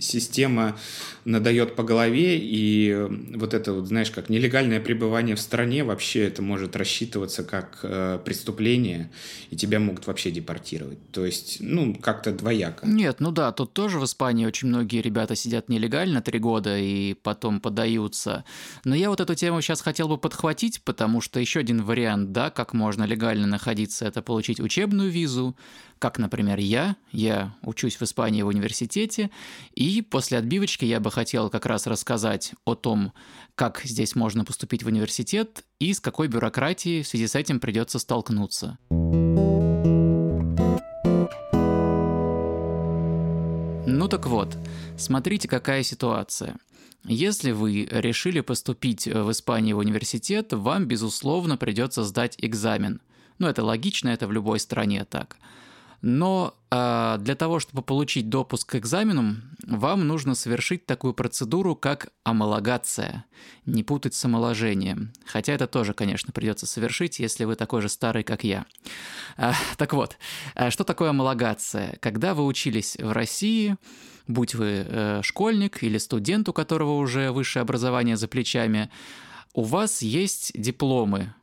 система 0.00 0.76
надает 1.24 1.76
по 1.76 1.82
голове, 1.82 2.38
и 2.38 3.08
вот 3.34 3.54
это 3.54 3.72
вот, 3.72 3.86
знаешь, 3.86 4.10
как 4.10 4.28
нелегальное 4.28 4.80
пребывание 4.80 5.36
в 5.36 5.40
стране 5.40 5.84
вообще 5.84 6.24
это 6.26 6.42
может 6.42 6.76
рассчитываться 6.76 7.44
как 7.44 7.80
э, 7.82 8.18
преступление, 8.24 9.10
и 9.50 9.56
тебя 9.56 9.78
могут 9.78 10.06
вообще 10.06 10.30
депортировать. 10.30 10.98
То 11.12 11.24
есть, 11.24 11.58
ну, 11.60 11.94
как-то 11.94 12.32
двояко. 12.32 12.86
Нет, 12.86 13.20
ну 13.20 13.30
да, 13.30 13.52
тут 13.52 13.72
тоже 13.72 13.98
в 13.98 14.04
Испании 14.04 14.46
очень 14.46 14.68
многие 14.68 15.00
ребята 15.00 15.36
сидят 15.36 15.68
нелегально 15.68 16.22
три 16.22 16.38
года 16.38 16.78
и 16.78 17.14
потом 17.14 17.60
подаются. 17.60 18.44
Но 18.84 18.94
я 18.94 19.10
вот 19.10 19.20
эту 19.20 19.34
тему 19.34 19.60
сейчас 19.60 19.80
хотел 19.80 20.08
бы 20.08 20.18
подхватить, 20.18 20.82
потому 20.82 21.20
что 21.20 21.40
еще 21.40 21.60
один 21.60 21.82
вариант, 21.82 22.32
да, 22.32 22.50
как 22.50 22.74
можно 22.74 23.04
легально 23.04 23.46
находиться, 23.46 24.06
это 24.06 24.22
получить 24.22 24.60
учебную 24.72 25.10
визу, 25.10 25.54
как, 25.98 26.18
например, 26.18 26.58
я. 26.58 26.96
Я 27.12 27.54
учусь 27.62 27.96
в 27.96 28.02
Испании 28.02 28.40
в 28.40 28.46
университете, 28.46 29.30
и 29.74 30.00
после 30.00 30.38
отбивочки 30.38 30.86
я 30.86 30.98
бы 30.98 31.10
хотел 31.10 31.50
как 31.50 31.66
раз 31.66 31.86
рассказать 31.86 32.54
о 32.64 32.74
том, 32.74 33.12
как 33.54 33.82
здесь 33.84 34.14
можно 34.14 34.46
поступить 34.46 34.82
в 34.82 34.86
университет 34.86 35.64
и 35.78 35.92
с 35.92 36.00
какой 36.00 36.28
бюрократией 36.28 37.02
в 37.02 37.06
связи 37.06 37.26
с 37.26 37.34
этим 37.34 37.60
придется 37.60 37.98
столкнуться. 37.98 38.78
Ну 43.86 44.08
так 44.08 44.26
вот, 44.26 44.56
смотрите, 44.96 45.48
какая 45.48 45.82
ситуация. 45.82 46.56
Если 47.04 47.50
вы 47.50 47.86
решили 47.90 48.40
поступить 48.40 49.06
в 49.06 49.30
Испании 49.30 49.74
в 49.74 49.78
университет, 49.78 50.54
вам, 50.54 50.86
безусловно, 50.86 51.58
придется 51.58 52.04
сдать 52.04 52.36
экзамен. 52.38 53.02
Ну, 53.42 53.48
это 53.48 53.64
логично, 53.64 54.10
это 54.10 54.28
в 54.28 54.32
любой 54.32 54.60
стране 54.60 55.04
так. 55.04 55.36
Но 56.00 56.54
э, 56.70 57.16
для 57.18 57.34
того, 57.34 57.58
чтобы 57.58 57.82
получить 57.82 58.28
допуск 58.28 58.70
к 58.70 58.74
экзаменам, 58.76 59.42
вам 59.66 60.06
нужно 60.06 60.36
совершить 60.36 60.86
такую 60.86 61.12
процедуру, 61.12 61.74
как 61.74 62.12
амалогация. 62.22 63.24
Не 63.66 63.82
путать 63.82 64.14
с 64.14 64.24
омоложением. 64.24 65.12
Хотя 65.26 65.54
это 65.54 65.66
тоже, 65.66 65.92
конечно, 65.92 66.32
придется 66.32 66.66
совершить, 66.66 67.18
если 67.18 67.42
вы 67.42 67.56
такой 67.56 67.82
же 67.82 67.88
старый, 67.88 68.22
как 68.22 68.44
я. 68.44 68.64
Э, 69.36 69.54
так 69.76 69.92
вот, 69.92 70.18
э, 70.54 70.70
что 70.70 70.84
такое 70.84 71.10
амалогация? 71.10 71.98
Когда 72.00 72.34
вы 72.34 72.46
учились 72.46 72.96
в 72.96 73.10
России, 73.10 73.74
будь 74.28 74.54
вы 74.54 74.86
э, 74.86 75.20
школьник 75.24 75.82
или 75.82 75.98
студент, 75.98 76.48
у 76.48 76.52
которого 76.52 76.92
уже 76.92 77.32
высшее 77.32 77.62
образование 77.62 78.16
за 78.16 78.28
плечами, 78.28 78.88
у 79.52 79.64
вас 79.64 80.00
есть 80.00 80.52
дипломы 80.54 81.34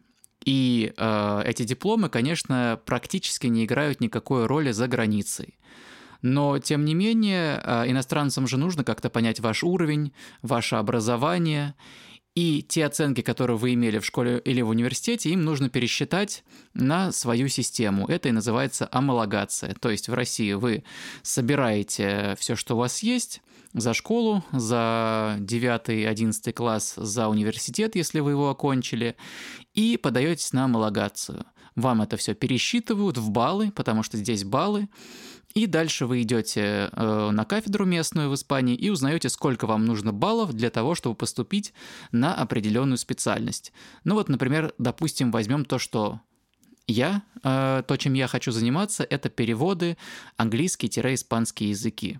и 0.46 0.94
э, 0.96 1.42
эти 1.46 1.64
дипломы, 1.64 2.10
конечно, 2.10 2.80
практически 2.86 3.48
не 3.48 3.66
играют 3.66 4.00
никакой 4.00 4.46
роли 4.46 4.72
за 4.72 4.88
границей. 4.88 5.58
Но, 6.22 6.60
тем 6.60 6.86
не 6.86 6.96
менее, 6.96 7.62
э, 7.64 7.90
иностранцам 7.90 8.48
же 8.48 8.58
нужно 8.58 8.84
как-то 8.84 9.10
понять 9.10 9.40
ваш 9.40 9.64
уровень, 9.64 10.14
ваше 10.42 10.76
образование. 10.76 11.76
И 12.36 12.62
те 12.62 12.86
оценки, 12.86 13.22
которые 13.22 13.58
вы 13.58 13.74
имели 13.74 14.00
в 14.00 14.06
школе 14.06 14.40
или 14.46 14.62
в 14.62 14.70
университете, 14.70 15.30
им 15.30 15.44
нужно 15.44 15.70
пересчитать 15.70 16.44
на 16.74 17.12
свою 17.12 17.48
систему. 17.50 18.08
Это 18.08 18.30
и 18.30 18.32
называется 18.32 18.88
амалогация. 18.92 19.74
То 19.74 19.90
есть 19.90 20.08
в 20.08 20.14
России 20.14 20.54
вы 20.54 20.84
собираете 21.22 22.36
все, 22.40 22.56
что 22.56 22.76
у 22.76 22.80
вас 22.80 23.04
есть, 23.04 23.42
за 23.74 23.94
школу, 23.94 24.44
за 24.52 25.38
9-11 25.40 26.54
класс, 26.54 26.96
за 26.96 27.28
университет, 27.28 27.96
если 27.96 28.20
вы 28.20 28.32
его 28.32 28.50
окончили, 28.50 29.16
и 29.74 29.98
подаетесь 29.98 30.54
на 30.54 30.66
амалогацию. 30.66 31.46
Вам 31.76 32.02
это 32.02 32.18
все 32.18 32.34
пересчитывают 32.34 33.18
в 33.18 33.30
баллы, 33.30 33.72
потому 33.72 34.04
что 34.04 34.18
здесь 34.18 34.44
баллы, 34.44 34.90
и 35.54 35.66
дальше 35.66 36.06
вы 36.06 36.22
идете 36.22 36.90
э, 36.92 37.30
на 37.32 37.46
кафедру 37.46 37.86
местную 37.86 38.30
в 38.30 38.36
Испании 38.36 38.76
и 38.76 38.90
узнаете, 38.90 39.30
сколько 39.30 39.66
вам 39.66 39.86
нужно 39.86 40.14
баллов 40.14 40.54
для 40.54 40.70
того, 40.70 40.94
чтобы 40.94 41.16
поступить 41.16 41.74
на 42.12 42.36
определенную 42.36 42.98
специальность. 42.98 43.74
Ну 44.04 44.16
вот, 44.16 44.30
например, 44.30 44.74
допустим, 44.78 45.32
возьмем 45.32 45.66
то, 45.66 45.80
что 45.80 46.22
я, 46.86 47.24
э, 47.44 47.84
то, 47.88 47.98
чем 47.98 48.14
я 48.14 48.28
хочу 48.28 48.52
заниматься, 48.52 49.04
это 49.04 49.30
переводы 49.30 49.98
английский-испанский 50.38 51.70
языки. 51.70 52.20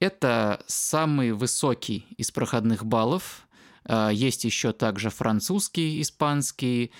Это 0.00 0.64
самый 0.66 1.32
высокий 1.32 2.06
из 2.16 2.30
проходных 2.30 2.84
баллов. 2.84 3.46
Э, 3.84 4.08
есть 4.12 4.44
еще 4.44 4.72
также 4.72 5.10
французский, 5.10 6.00
испанский, 6.00 6.90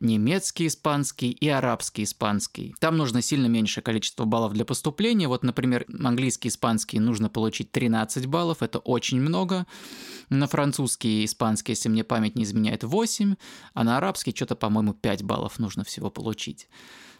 немецкий, 0.00 0.66
испанский 0.66 1.30
и 1.30 1.48
арабский, 1.48 2.02
испанский. 2.02 2.74
Там 2.80 2.96
нужно 2.96 3.22
сильно 3.22 3.46
меньшее 3.46 3.84
количество 3.84 4.24
баллов 4.24 4.54
для 4.54 4.64
поступления. 4.64 5.28
Вот, 5.28 5.44
например, 5.44 5.86
английский, 6.02 6.48
испанский 6.48 6.98
нужно 6.98 7.28
получить 7.28 7.70
13 7.70 8.26
баллов, 8.26 8.62
это 8.62 8.80
очень 8.80 9.20
много. 9.20 9.66
На 10.28 10.48
французский 10.48 11.22
и 11.22 11.24
испанский, 11.26 11.72
если 11.72 11.88
мне 11.88 12.02
память 12.02 12.34
не 12.34 12.42
изменяет, 12.42 12.82
8, 12.82 13.36
а 13.74 13.84
на 13.84 13.98
арабский 13.98 14.34
что-то, 14.34 14.56
по-моему, 14.56 14.94
5 14.94 15.22
баллов 15.22 15.60
нужно 15.60 15.84
всего 15.84 16.10
получить. 16.10 16.68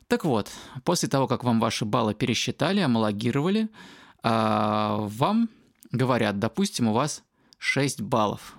Так 0.08 0.24
вот, 0.24 0.50
после 0.84 1.08
того, 1.08 1.28
как 1.28 1.44
вам 1.44 1.60
ваши 1.60 1.84
баллы 1.84 2.14
пересчитали, 2.14 2.80
амалогировали, 2.80 3.64
а, 3.64 3.68
вам 4.22 5.48
говорят, 5.90 6.38
допустим, 6.38 6.88
у 6.88 6.92
вас 6.92 7.22
6 7.58 8.00
баллов 8.02 8.58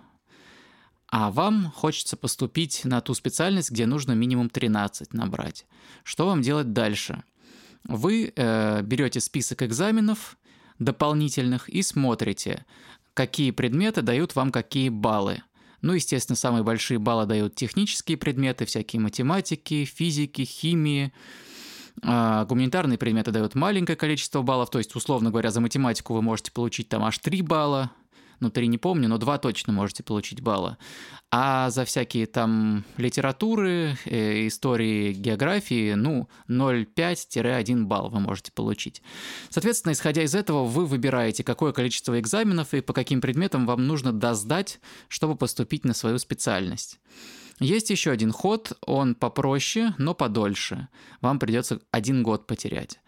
а 1.11 1.31
вам 1.31 1.71
хочется 1.71 2.15
поступить 2.15 2.85
на 2.85 3.01
ту 3.01 3.13
специальность, 3.13 3.71
где 3.71 3.85
нужно 3.85 4.11
минимум 4.11 4.49
13 4.49 5.13
набрать. 5.13 5.65
Что 6.03 6.27
вам 6.27 6.41
делать 6.41 6.71
дальше? 6.73 7.23
Вы 7.83 8.31
э, 8.35 8.81
берете 8.83 9.19
список 9.19 9.63
экзаменов 9.63 10.37
дополнительных 10.77 11.67
и 11.67 11.81
смотрите, 11.81 12.65
какие 13.13 13.51
предметы 13.51 14.01
дают 14.01 14.35
вам 14.35 14.51
какие 14.51 14.89
баллы. 14.89 15.41
Ну, 15.81 15.93
естественно, 15.93 16.35
самые 16.35 16.63
большие 16.63 16.99
баллы 16.99 17.25
дают 17.25 17.55
технические 17.55 18.17
предметы, 18.17 18.65
всякие 18.65 19.01
математики, 19.01 19.85
физики, 19.85 20.43
химии, 20.43 21.11
А 22.03 22.45
гуманитарные 22.45 22.97
предметы 22.97 23.31
дают 23.31 23.55
маленькое 23.55 23.95
количество 23.95 24.41
баллов, 24.41 24.69
то 24.69 24.77
есть, 24.77 24.95
условно 24.95 25.31
говоря, 25.31 25.51
за 25.51 25.61
математику 25.61 26.13
вы 26.13 26.21
можете 26.21 26.51
получить 26.51 26.89
там 26.89 27.03
аж 27.03 27.17
3 27.17 27.41
балла, 27.41 27.91
ну, 28.39 28.49
3 28.49 28.67
не 28.67 28.77
помню, 28.77 29.09
но 29.09 29.17
2 29.17 29.37
точно 29.37 29.73
можете 29.73 30.03
получить 30.03 30.41
балла. 30.41 30.77
А 31.31 31.69
за 31.69 31.85
всякие 31.85 32.25
там 32.25 32.85
литературы, 32.97 33.97
э, 34.05 34.47
истории, 34.47 35.13
географии, 35.13 35.93
ну, 35.93 36.29
0,5-1 36.47 37.85
балл 37.85 38.09
вы 38.09 38.19
можете 38.19 38.51
получить. 38.51 39.01
Соответственно, 39.49 39.91
исходя 39.91 40.23
из 40.23 40.33
этого, 40.33 40.65
вы 40.65 40.85
выбираете, 40.85 41.43
какое 41.43 41.73
количество 41.73 42.19
экзаменов 42.19 42.73
и 42.73 42.81
по 42.81 42.93
каким 42.93 43.21
предметам 43.21 43.65
вам 43.65 43.85
нужно 43.85 44.13
доздать, 44.13 44.79
чтобы 45.07 45.35
поступить 45.35 45.83
на 45.83 45.93
свою 45.93 46.17
специальность. 46.17 46.99
Есть 47.59 47.89
еще 47.89 48.11
один 48.11 48.31
ход, 48.31 48.73
он 48.85 49.15
попроще, 49.15 49.93
но 49.97 50.13
подольше. 50.13 50.87
Вам 51.21 51.39
придется 51.39 51.81
один 51.91 52.23
год 52.23 52.47
потерять. 52.47 52.99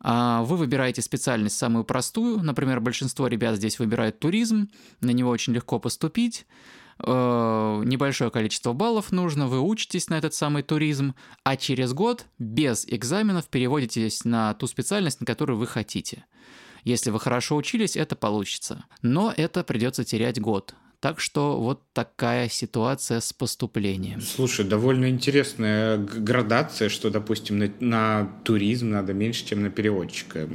А 0.00 0.42
вы 0.42 0.56
выбираете 0.56 1.02
специальность 1.02 1.56
самую 1.56 1.84
простую, 1.84 2.42
например, 2.42 2.80
большинство 2.80 3.26
ребят 3.26 3.56
здесь 3.56 3.78
выбирают 3.78 4.18
туризм, 4.18 4.68
на 5.00 5.10
него 5.10 5.30
очень 5.30 5.54
легко 5.54 5.80
поступить, 5.80 6.46
э, 6.98 7.82
небольшое 7.84 8.30
количество 8.30 8.72
баллов 8.72 9.10
нужно, 9.10 9.48
вы 9.48 9.60
учитесь 9.60 10.08
на 10.08 10.18
этот 10.18 10.34
самый 10.34 10.62
туризм, 10.62 11.14
а 11.42 11.56
через 11.56 11.92
год 11.92 12.26
без 12.38 12.86
экзаменов 12.86 13.46
переводитесь 13.46 14.24
на 14.24 14.54
ту 14.54 14.66
специальность, 14.66 15.20
на 15.20 15.26
которую 15.26 15.58
вы 15.58 15.66
хотите. 15.66 16.24
Если 16.84 17.10
вы 17.10 17.18
хорошо 17.18 17.56
учились, 17.56 17.96
это 17.96 18.14
получится. 18.14 18.84
Но 19.02 19.34
это 19.36 19.64
придется 19.64 20.04
терять 20.04 20.40
год. 20.40 20.76
Так 21.06 21.20
что 21.20 21.60
вот 21.60 21.82
такая 21.92 22.48
ситуация 22.48 23.20
с 23.20 23.32
поступлением. 23.32 24.20
Слушай, 24.20 24.64
довольно 24.64 25.08
интересная 25.08 25.98
градация, 25.98 26.88
что, 26.88 27.10
допустим, 27.10 27.60
на, 27.60 27.70
на 27.78 28.40
туризм 28.42 28.90
надо 28.90 29.12
меньше, 29.12 29.46
чем 29.46 29.62
на 29.62 29.70
переводчика. 29.70 30.48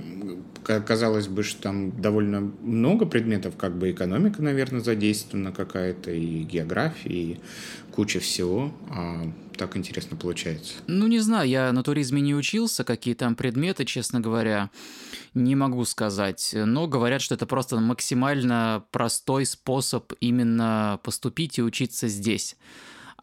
Казалось 0.65 1.29
бы, 1.29 1.43
что 1.43 1.61
там 1.61 2.01
довольно 2.01 2.41
много 2.41 3.05
предметов, 3.05 3.55
как 3.55 3.77
бы 3.77 3.91
экономика, 3.91 4.41
наверное, 4.41 4.81
задействована 4.81 5.53
какая-то, 5.53 6.11
и 6.11 6.43
география, 6.43 7.09
и 7.09 7.39
куча 7.93 8.19
всего. 8.19 8.73
А 8.89 9.31
так 9.55 9.77
интересно 9.77 10.17
получается. 10.17 10.73
Ну, 10.87 11.07
не 11.07 11.19
знаю, 11.19 11.47
я 11.47 11.71
на 11.71 11.81
туризме 11.81 12.19
не 12.19 12.35
учился, 12.35 12.83
какие 12.83 13.13
там 13.13 13.35
предметы, 13.35 13.85
честно 13.85 14.19
говоря 14.19 14.69
не 15.33 15.55
могу 15.55 15.85
сказать. 15.85 16.51
Но 16.53 16.87
говорят, 16.87 17.21
что 17.21 17.35
это 17.35 17.45
просто 17.45 17.79
максимально 17.79 18.83
простой 18.91 19.45
способ 19.45 20.13
именно 20.19 20.99
поступить 21.03 21.57
и 21.57 21.63
учиться 21.63 22.07
здесь. 22.07 22.57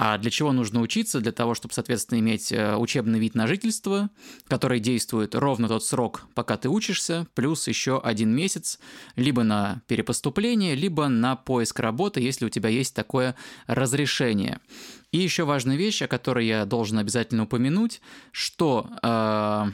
А 0.01 0.17
для 0.17 0.31
чего 0.31 0.53
нужно 0.53 0.81
учиться? 0.81 1.21
Для 1.21 1.33
того, 1.33 1.55
чтобы, 1.55 1.75
соответственно, 1.75 2.21
иметь 2.21 2.53
э, 2.53 2.77
учебный 2.77 3.19
вид 3.19 3.35
на 3.35 3.49
жительство, 3.49 4.11
который 4.47 4.79
действует 4.79 5.35
ровно 5.35 5.67
тот 5.67 5.85
срок, 5.85 6.23
пока 6.35 6.57
ты 6.57 6.69
учишься, 6.69 7.27
плюс 7.35 7.67
еще 7.67 8.01
один 8.01 8.31
месяц, 8.31 8.79
либо 9.17 9.43
на 9.43 9.83
перепоступление, 9.89 10.77
либо 10.77 11.09
на 11.09 11.35
поиск 11.35 11.81
работы, 11.81 12.21
если 12.21 12.47
у 12.47 12.49
тебя 12.49 12.69
есть 12.69 12.95
такое 12.95 13.35
разрешение. 13.67 14.61
И 15.11 15.19
еще 15.19 15.45
важная 15.45 15.77
вещь, 15.77 16.01
о 16.01 16.07
которой 16.07 16.47
я 16.47 16.65
должен 16.65 16.99
обязательно 16.99 17.43
упомянуть, 17.43 18.01
что 18.31 18.89
э, 19.03 19.65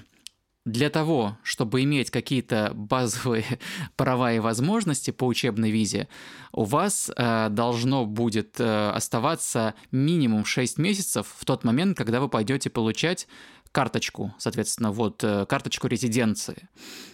для 0.64 0.88
того, 0.88 1.36
чтобы 1.42 1.82
иметь 1.82 2.10
какие-то 2.10 2.72
базовые 2.74 3.44
права 3.96 4.32
и 4.32 4.38
возможности 4.38 5.10
по 5.10 5.24
учебной 5.26 5.70
визе, 5.70 6.08
у 6.52 6.64
вас 6.64 7.10
э, 7.14 7.48
должно 7.50 8.06
будет 8.06 8.58
э, 8.58 8.90
оставаться 8.90 9.74
минимум 9.90 10.44
6 10.44 10.78
месяцев 10.78 11.26
в 11.38 11.44
тот 11.44 11.64
момент, 11.64 11.96
когда 11.96 12.20
вы 12.20 12.28
пойдете 12.28 12.70
получать 12.70 13.28
карточку, 13.74 14.32
соответственно, 14.38 14.92
вот 14.92 15.24
э, 15.24 15.46
карточку 15.46 15.88
резиденции. 15.88 16.68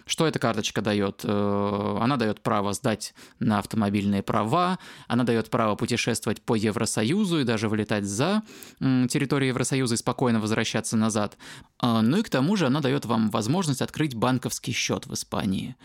Что 0.04 0.26
эта 0.26 0.38
карточка 0.38 0.82
дает? 0.82 1.22
Э, 1.24 1.98
она 1.98 2.18
дает 2.18 2.42
право 2.42 2.74
сдать 2.74 3.14
на 3.38 3.58
автомобильные 3.58 4.22
права, 4.22 4.78
она 5.08 5.24
дает 5.24 5.48
право 5.48 5.74
путешествовать 5.74 6.42
по 6.42 6.54
Евросоюзу 6.54 7.40
и 7.40 7.44
даже 7.44 7.70
вылетать 7.70 8.04
за 8.04 8.42
территорию 8.78 9.48
Евросоюза 9.48 9.94
и 9.94 9.96
спокойно 9.96 10.38
возвращаться 10.38 10.98
назад. 10.98 11.38
А, 11.78 12.02
ну 12.02 12.18
и 12.18 12.22
к 12.22 12.28
тому 12.28 12.56
же 12.56 12.66
она 12.66 12.80
дает 12.80 13.06
вам 13.06 13.30
возможность 13.30 13.80
открыть 13.80 14.14
банковский 14.14 14.72
счет 14.72 15.06
в 15.06 15.14
Испании. 15.14 15.76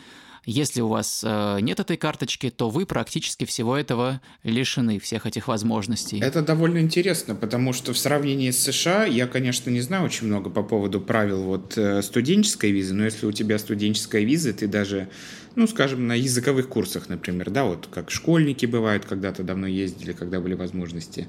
Если 0.45 0.81
у 0.81 0.87
вас 0.87 1.23
э, 1.25 1.59
нет 1.61 1.79
этой 1.79 1.97
карточки, 1.97 2.49
то 2.51 2.69
вы 2.69 2.85
практически 2.85 3.45
всего 3.45 3.75
этого 3.75 4.21
лишены, 4.43 4.99
всех 4.99 5.25
этих 5.25 5.47
возможностей. 5.47 6.19
Это 6.19 6.41
довольно 6.41 6.79
интересно, 6.79 7.33
потому 7.35 7.73
что 7.73 7.93
в 7.93 7.97
сравнении 7.97 8.51
с 8.51 8.59
США 8.59 9.05
я, 9.05 9.27
конечно, 9.27 9.69
не 9.71 9.81
знаю 9.81 10.05
очень 10.05 10.27
много 10.27 10.49
по 10.49 10.61
поводу 10.61 11.01
правил 11.01 11.43
вот 11.43 11.77
э, 11.77 12.01
студенческой 12.03 12.71
визы, 12.71 12.93
но 12.93 13.05
если 13.05 13.25
у 13.25 13.31
тебя 13.31 13.57
студенческая 13.57 14.23
виза, 14.23 14.53
ты 14.53 14.67
даже, 14.67 15.09
ну, 15.55 15.65
скажем, 15.67 16.07
на 16.07 16.13
языковых 16.13 16.69
курсах, 16.69 17.09
например, 17.09 17.49
да, 17.49 17.63
вот 17.63 17.87
как 17.91 18.11
школьники 18.11 18.67
бывают, 18.67 19.05
когда-то 19.05 19.41
давно 19.43 19.65
ездили, 19.65 20.13
когда 20.13 20.39
были 20.39 20.53
возможности, 20.53 21.27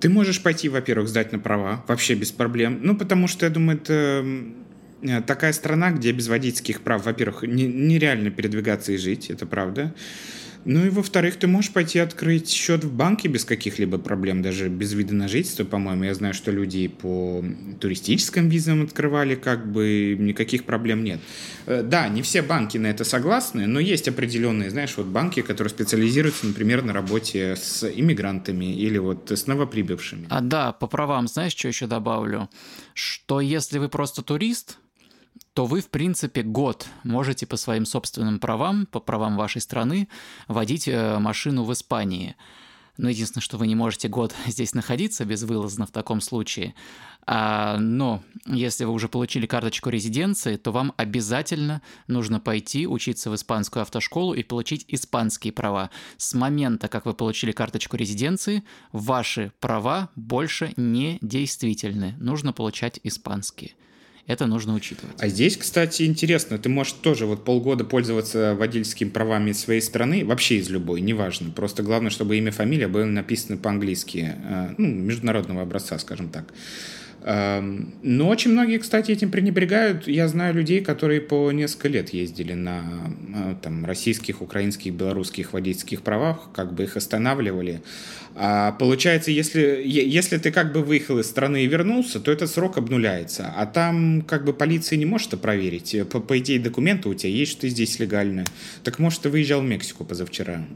ты 0.00 0.08
можешь 0.08 0.42
пойти, 0.42 0.68
во-первых, 0.68 1.08
сдать 1.08 1.32
на 1.32 1.38
права, 1.38 1.84
вообще 1.88 2.14
без 2.14 2.30
проблем. 2.30 2.80
Ну, 2.82 2.96
потому 2.96 3.28
что, 3.28 3.46
я 3.46 3.50
думаю, 3.50 3.78
это 3.78 4.24
такая 5.26 5.52
страна, 5.52 5.90
где 5.90 6.12
без 6.12 6.28
водительских 6.28 6.82
прав, 6.82 7.04
во-первых, 7.04 7.42
не, 7.42 7.66
нереально 7.66 8.30
передвигаться 8.30 8.92
и 8.92 8.96
жить, 8.96 9.30
это 9.30 9.46
правда. 9.46 9.94
Ну 10.66 10.84
и 10.84 10.88
во-вторых, 10.88 11.36
ты 11.36 11.46
можешь 11.46 11.72
пойти 11.72 12.00
открыть 12.00 12.50
счет 12.50 12.82
в 12.82 12.92
банке 12.92 13.28
без 13.28 13.44
каких-либо 13.44 13.98
проблем, 13.98 14.42
даже 14.42 14.68
без 14.68 14.94
вида 14.94 15.14
на 15.14 15.28
жительство, 15.28 15.62
по-моему. 15.62 16.02
Я 16.02 16.14
знаю, 16.14 16.34
что 16.34 16.50
люди 16.50 16.88
по 16.88 17.44
туристическим 17.80 18.48
визам 18.48 18.82
открывали, 18.82 19.36
как 19.36 19.70
бы 19.70 20.16
никаких 20.18 20.64
проблем 20.64 21.04
нет. 21.04 21.20
Э, 21.66 21.84
да, 21.84 22.08
не 22.08 22.20
все 22.22 22.42
банки 22.42 22.78
на 22.78 22.88
это 22.88 23.04
согласны, 23.04 23.68
но 23.68 23.78
есть 23.78 24.08
определенные, 24.08 24.70
знаешь, 24.70 24.96
вот 24.96 25.06
банки, 25.06 25.40
которые 25.40 25.70
специализируются, 25.70 26.48
например, 26.48 26.82
на 26.82 26.92
работе 26.92 27.54
с 27.54 27.88
иммигрантами 27.88 28.74
или 28.74 28.98
вот 28.98 29.30
с 29.30 29.46
новоприбывшими. 29.46 30.26
А 30.30 30.40
да, 30.40 30.72
по 30.72 30.88
правам, 30.88 31.28
знаешь, 31.28 31.54
что 31.54 31.68
еще 31.68 31.86
добавлю? 31.86 32.50
Что 32.92 33.40
если 33.40 33.78
вы 33.78 33.88
просто 33.88 34.22
турист, 34.22 34.78
то 35.56 35.64
вы, 35.64 35.80
в 35.80 35.88
принципе, 35.88 36.42
год 36.42 36.86
можете 37.02 37.46
по 37.46 37.56
своим 37.56 37.86
собственным 37.86 38.40
правам, 38.40 38.84
по 38.84 39.00
правам 39.00 39.38
вашей 39.38 39.62
страны, 39.62 40.06
водить 40.48 40.86
э, 40.86 41.18
машину 41.18 41.64
в 41.64 41.72
Испании. 41.72 42.36
Но 42.98 43.08
единственное, 43.08 43.42
что 43.42 43.56
вы 43.56 43.66
не 43.66 43.74
можете 43.74 44.08
год 44.08 44.34
здесь 44.46 44.74
находиться 44.74 45.24
безвылазно 45.24 45.86
в 45.86 45.92
таком 45.92 46.20
случае. 46.20 46.74
А, 47.26 47.78
но 47.78 48.22
если 48.44 48.84
вы 48.84 48.92
уже 48.92 49.08
получили 49.08 49.46
карточку 49.46 49.88
резиденции, 49.88 50.56
то 50.56 50.72
вам 50.72 50.92
обязательно 50.98 51.80
нужно 52.06 52.38
пойти 52.38 52.86
учиться 52.86 53.30
в 53.30 53.34
испанскую 53.34 53.80
автошколу 53.80 54.34
и 54.34 54.42
получить 54.42 54.84
испанские 54.88 55.54
права. 55.54 55.88
С 56.18 56.34
момента, 56.34 56.88
как 56.88 57.06
вы 57.06 57.14
получили 57.14 57.52
карточку 57.52 57.96
резиденции, 57.96 58.62
ваши 58.92 59.52
права 59.60 60.10
больше 60.16 60.74
не 60.76 61.16
действительны. 61.22 62.14
Нужно 62.18 62.52
получать 62.52 63.00
испанские. 63.04 63.72
Это 64.26 64.46
нужно 64.46 64.74
учитывать. 64.74 65.14
А 65.20 65.28
здесь, 65.28 65.56
кстати, 65.56 66.02
интересно, 66.02 66.58
ты 66.58 66.68
можешь 66.68 66.94
тоже 66.94 67.26
вот 67.26 67.44
полгода 67.44 67.84
пользоваться 67.84 68.56
водительскими 68.56 69.08
правами 69.08 69.52
своей 69.52 69.80
страны, 69.80 70.24
вообще 70.24 70.56
из 70.56 70.68
любой, 70.68 71.00
неважно. 71.00 71.50
Просто 71.52 71.84
главное, 71.84 72.10
чтобы 72.10 72.36
имя, 72.36 72.50
фамилия 72.50 72.88
были 72.88 73.04
написаны 73.04 73.56
по-английски, 73.56 74.34
э, 74.36 74.74
ну, 74.78 74.88
международного 74.88 75.62
образца, 75.62 75.96
скажем 76.00 76.28
так. 76.30 76.52
Но 77.22 78.28
очень 78.28 78.52
многие, 78.52 78.78
кстати, 78.78 79.10
этим 79.10 79.30
пренебрегают. 79.30 80.06
Я 80.06 80.28
знаю 80.28 80.54
людей, 80.54 80.80
которые 80.80 81.20
по 81.20 81.50
несколько 81.50 81.88
лет 81.88 82.10
ездили 82.10 82.52
на 82.52 82.84
э, 83.34 83.54
там, 83.62 83.84
российских, 83.84 84.42
украинских, 84.42 84.94
белорусских 84.94 85.52
водительских 85.52 86.02
правах, 86.02 86.50
как 86.54 86.72
бы 86.74 86.84
их 86.84 86.96
останавливали. 86.96 87.82
А 88.38 88.72
получается, 88.72 89.30
если, 89.30 89.82
если 89.84 90.36
ты 90.36 90.52
как 90.52 90.72
бы 90.72 90.82
выехал 90.82 91.18
из 91.18 91.26
страны 91.26 91.64
и 91.64 91.66
вернулся, 91.66 92.20
то 92.20 92.30
этот 92.30 92.50
срок 92.50 92.76
обнуляется. 92.76 93.52
А 93.56 93.64
там 93.64 94.20
как 94.20 94.44
бы 94.44 94.52
полиция 94.52 94.98
не 94.98 95.06
может 95.06 95.28
это 95.28 95.38
проверить. 95.38 95.96
По, 96.10 96.20
по 96.20 96.38
идее, 96.38 96.60
документы 96.60 97.08
у 97.08 97.14
тебя 97.14 97.32
есть, 97.32 97.52
что 97.52 97.62
ты 97.62 97.70
здесь 97.70 97.98
легально. 97.98 98.44
Так 98.84 98.98
может, 98.98 99.22
ты 99.22 99.30
выезжал 99.30 99.62
в 99.62 99.64
Мексику 99.64 100.04
позавчера. 100.04 100.66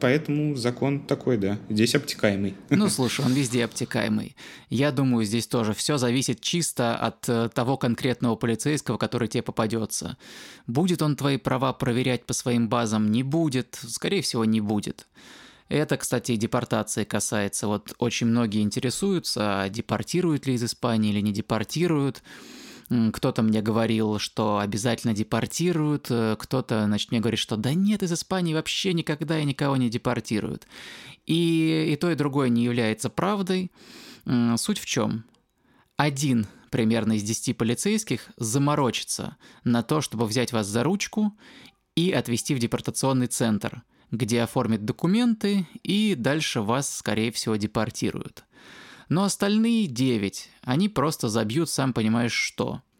Поэтому 0.00 0.56
закон 0.56 1.00
такой, 1.00 1.36
да. 1.36 1.58
Здесь 1.68 1.94
обтекаемый. 1.94 2.54
Ну, 2.70 2.88
слушай, 2.88 3.24
он 3.24 3.34
везде 3.34 3.64
обтекаемый. 3.64 4.34
Я 4.70 4.90
думаю, 4.90 5.26
здесь 5.26 5.46
тоже 5.46 5.74
все 5.74 5.81
зависит 5.86 6.40
чисто 6.40 6.96
от 6.96 7.28
э, 7.28 7.48
того 7.54 7.76
конкретного 7.76 8.36
полицейского, 8.36 8.98
который 8.98 9.28
тебе 9.28 9.42
попадется. 9.42 10.16
Будет 10.66 11.02
он 11.02 11.16
твои 11.16 11.36
права 11.36 11.72
проверять 11.72 12.24
по 12.26 12.32
своим 12.32 12.68
базам? 12.68 13.10
Не 13.10 13.22
будет. 13.22 13.78
Скорее 13.86 14.22
всего, 14.22 14.44
не 14.44 14.60
будет. 14.60 15.06
Это, 15.68 15.96
кстати, 15.96 16.36
депортации 16.36 17.04
касается. 17.04 17.66
Вот 17.66 17.94
очень 17.98 18.26
многие 18.26 18.62
интересуются, 18.62 19.62
а 19.62 19.68
депортируют 19.68 20.46
ли 20.46 20.54
из 20.54 20.64
Испании 20.64 21.10
или 21.10 21.20
не 21.20 21.32
депортируют. 21.32 22.22
Кто-то 23.12 23.42
мне 23.42 23.62
говорил, 23.62 24.18
что 24.18 24.58
обязательно 24.58 25.14
депортируют, 25.14 26.08
э, 26.10 26.36
кто-то, 26.38 26.84
значит, 26.84 27.10
мне 27.10 27.20
говорит, 27.20 27.40
что 27.40 27.56
да 27.56 27.72
нет, 27.72 28.02
из 28.02 28.12
Испании 28.12 28.54
вообще 28.54 28.92
никогда 28.92 29.38
и 29.38 29.44
никого 29.44 29.76
не 29.76 29.88
депортируют. 29.88 30.66
И, 31.26 31.90
и 31.92 31.96
то, 31.96 32.10
и 32.10 32.16
другое 32.16 32.48
не 32.48 32.64
является 32.64 33.08
правдой. 33.08 33.70
Суть 34.56 34.78
в 34.78 34.86
чем? 34.86 35.24
Один 35.96 36.46
примерно 36.70 37.14
из 37.14 37.22
10 37.22 37.56
полицейских 37.56 38.30
заморочится 38.36 39.36
на 39.64 39.82
то, 39.82 40.00
чтобы 40.00 40.26
взять 40.26 40.52
вас 40.52 40.66
за 40.66 40.82
ручку 40.82 41.36
и 41.94 42.10
отвезти 42.10 42.54
в 42.54 42.58
депортационный 42.58 43.26
центр, 43.26 43.82
где 44.10 44.42
оформят 44.42 44.84
документы 44.84 45.66
и 45.82 46.14
дальше 46.14 46.60
вас, 46.60 46.94
скорее 46.94 47.30
всего, 47.32 47.56
депортируют. 47.56 48.44
Но 49.08 49.24
остальные 49.24 49.86
9, 49.86 50.50
они 50.62 50.88
просто 50.88 51.28
забьют, 51.28 51.68
сам 51.68 51.92
понимаешь, 51.92 52.32
что– 52.32 52.82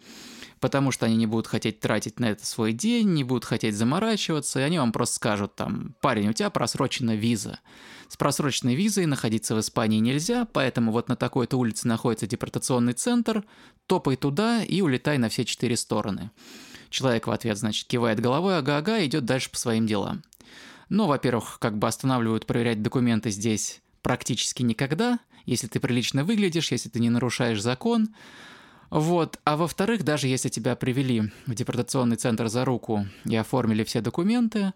потому 0.63 0.93
что 0.93 1.07
они 1.07 1.17
не 1.17 1.27
будут 1.27 1.49
хотеть 1.49 1.81
тратить 1.81 2.21
на 2.21 2.27
это 2.27 2.47
свой 2.47 2.73
день, 2.73 3.09
не 3.15 3.25
будут 3.25 3.45
хотеть 3.45 3.75
заморачиваться, 3.75 4.61
и 4.61 4.63
они 4.63 4.79
вам 4.79 4.93
просто 4.93 5.17
скажут 5.17 5.57
там, 5.57 5.97
парень, 6.01 6.29
у 6.29 6.33
тебя 6.33 6.51
просрочена 6.51 7.17
виза. 7.17 7.59
С 8.07 8.17
просроченной 8.17 8.77
визой 8.77 9.07
находиться 9.07 9.57
в 9.57 9.61
Испании 9.61 9.99
нельзя, 9.99 10.47
поэтому 10.53 10.93
вот 10.93 11.09
на 11.09 11.17
такой-то 11.17 11.59
улице 11.59 11.89
находится 11.89 12.29
депортационный 12.29 12.93
центр, 12.93 13.43
топай 13.89 14.15
туда 14.15 14.63
и 14.63 14.83
улетай 14.83 15.19
на 15.19 15.29
все 15.29 15.45
четыре 15.45 15.77
стороны. 15.77 16.31
Человек 16.91 17.27
в 17.27 17.33
ответ, 17.33 17.59
значит, 17.59 17.89
кивает 17.89 18.21
головой, 18.21 18.59
ага-ага, 18.59 19.05
идет 19.05 19.25
дальше 19.25 19.51
по 19.51 19.59
своим 19.59 19.89
делам. 19.89 20.23
Ну, 20.89 21.09
во-первых, 21.09 21.59
как 21.59 21.77
бы 21.77 21.89
останавливают 21.89 22.47
проверять 22.47 22.83
документы 22.83 23.31
здесь 23.31 23.83
практически 24.01 24.63
никогда, 24.63 25.19
если 25.45 25.67
ты 25.67 25.81
прилично 25.81 26.23
выглядишь, 26.23 26.71
если 26.71 26.89
ты 26.89 27.01
не 27.01 27.11
нарушаешь 27.11 27.61
закон, 27.61 28.15
вот. 28.93 29.41
А 29.45 29.57
во-вторых, 29.57 30.05
даже 30.05 30.29
если 30.29 30.51
тебя 30.51 30.77
привели 30.77 31.33
в 31.47 31.55
депортационный 31.55 32.17
центр 32.17 32.49
за 32.49 32.67
руку 32.67 33.07
и 33.25 33.35
оформили 33.35 33.85
все 33.85 34.03
документы, 34.03 34.75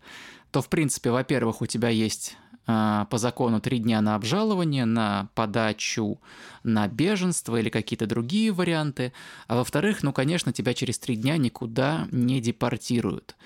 то, 0.51 0.63
в 0.63 0.71
принципе, 0.71 1.11
во-первых, 1.11 1.61
у 1.61 1.67
тебя 1.67 1.91
есть 1.91 2.39
по 2.67 3.07
закону 3.13 3.61
три 3.61 3.79
дня 3.79 4.01
на 4.01 4.17
обжалование, 4.17 4.85
на 4.85 5.29
подачу 5.35 6.21
на 6.67 6.89
беженство 6.89 7.57
или 7.57 7.71
какие-то 7.71 8.07
другие 8.07 8.53
варианты. 8.53 9.13
А 9.47 9.57
во-вторых, 9.57 10.03
ну, 10.03 10.13
конечно, 10.13 10.53
тебя 10.53 10.75
через 10.75 10.99
три 10.99 11.17
дня 11.17 11.39
никуда 11.39 12.09
не 12.11 12.41
депортируют. 12.41 13.37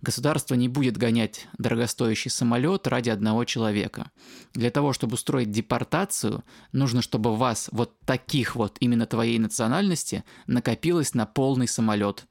Государство 0.00 0.54
не 0.54 0.68
будет 0.68 0.96
гонять 0.96 1.48
дорогостоящий 1.58 2.30
самолет 2.30 2.86
ради 2.86 3.10
одного 3.10 3.44
человека. 3.44 4.12
Для 4.54 4.70
того, 4.70 4.92
чтобы 4.92 5.14
устроить 5.14 5.50
депортацию, 5.50 6.44
нужно, 6.70 7.02
чтобы 7.02 7.36
вас, 7.36 7.68
вот 7.72 7.98
таких 8.04 8.54
вот 8.54 8.76
именно 8.78 9.06
твоей 9.06 9.40
национальности, 9.40 10.22
накопилось 10.46 11.14
на 11.14 11.26
полный 11.26 11.66
самолет. 11.66 12.27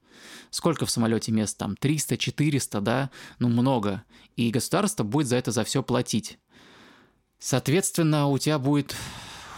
Сколько 0.50 0.86
в 0.86 0.92
самолете 0.92 1.32
мест 1.32 1.58
там? 1.58 1.76
300, 1.76 2.18
400, 2.18 2.82
да? 2.82 3.10
Ну, 3.40 3.50
много. 3.50 4.04
И 4.36 4.50
государство 4.50 5.04
будет 5.04 5.28
за 5.28 5.36
это 5.36 5.52
за 5.52 5.64
все 5.64 5.84
платить. 5.84 6.40
Соответственно, 7.40 8.28
у 8.28 8.38
тебя 8.38 8.58
будет 8.60 8.96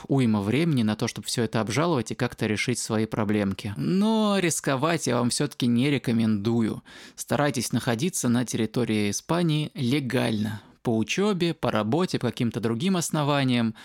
уйма 0.07 0.41
времени 0.41 0.83
на 0.83 0.95
то, 0.95 1.07
чтобы 1.07 1.27
все 1.27 1.43
это 1.43 1.61
обжаловать 1.61 2.11
и 2.11 2.15
как-то 2.15 2.47
решить 2.47 2.79
свои 2.79 3.05
проблемки. 3.05 3.73
Но 3.77 4.37
рисковать 4.39 5.07
я 5.07 5.17
вам 5.17 5.29
все-таки 5.29 5.67
не 5.67 5.89
рекомендую. 5.89 6.83
Старайтесь 7.15 7.71
находиться 7.71 8.27
на 8.27 8.45
территории 8.45 9.11
Испании 9.11 9.71
легально. 9.75 10.61
По 10.81 10.97
учебе, 10.97 11.53
по 11.53 11.71
работе, 11.71 12.19
по 12.19 12.27
каким-то 12.27 12.59
другим 12.59 12.97
основаниям. 12.97 13.75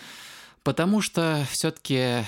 Потому 0.63 1.01
что 1.01 1.45
все-таки 1.51 2.25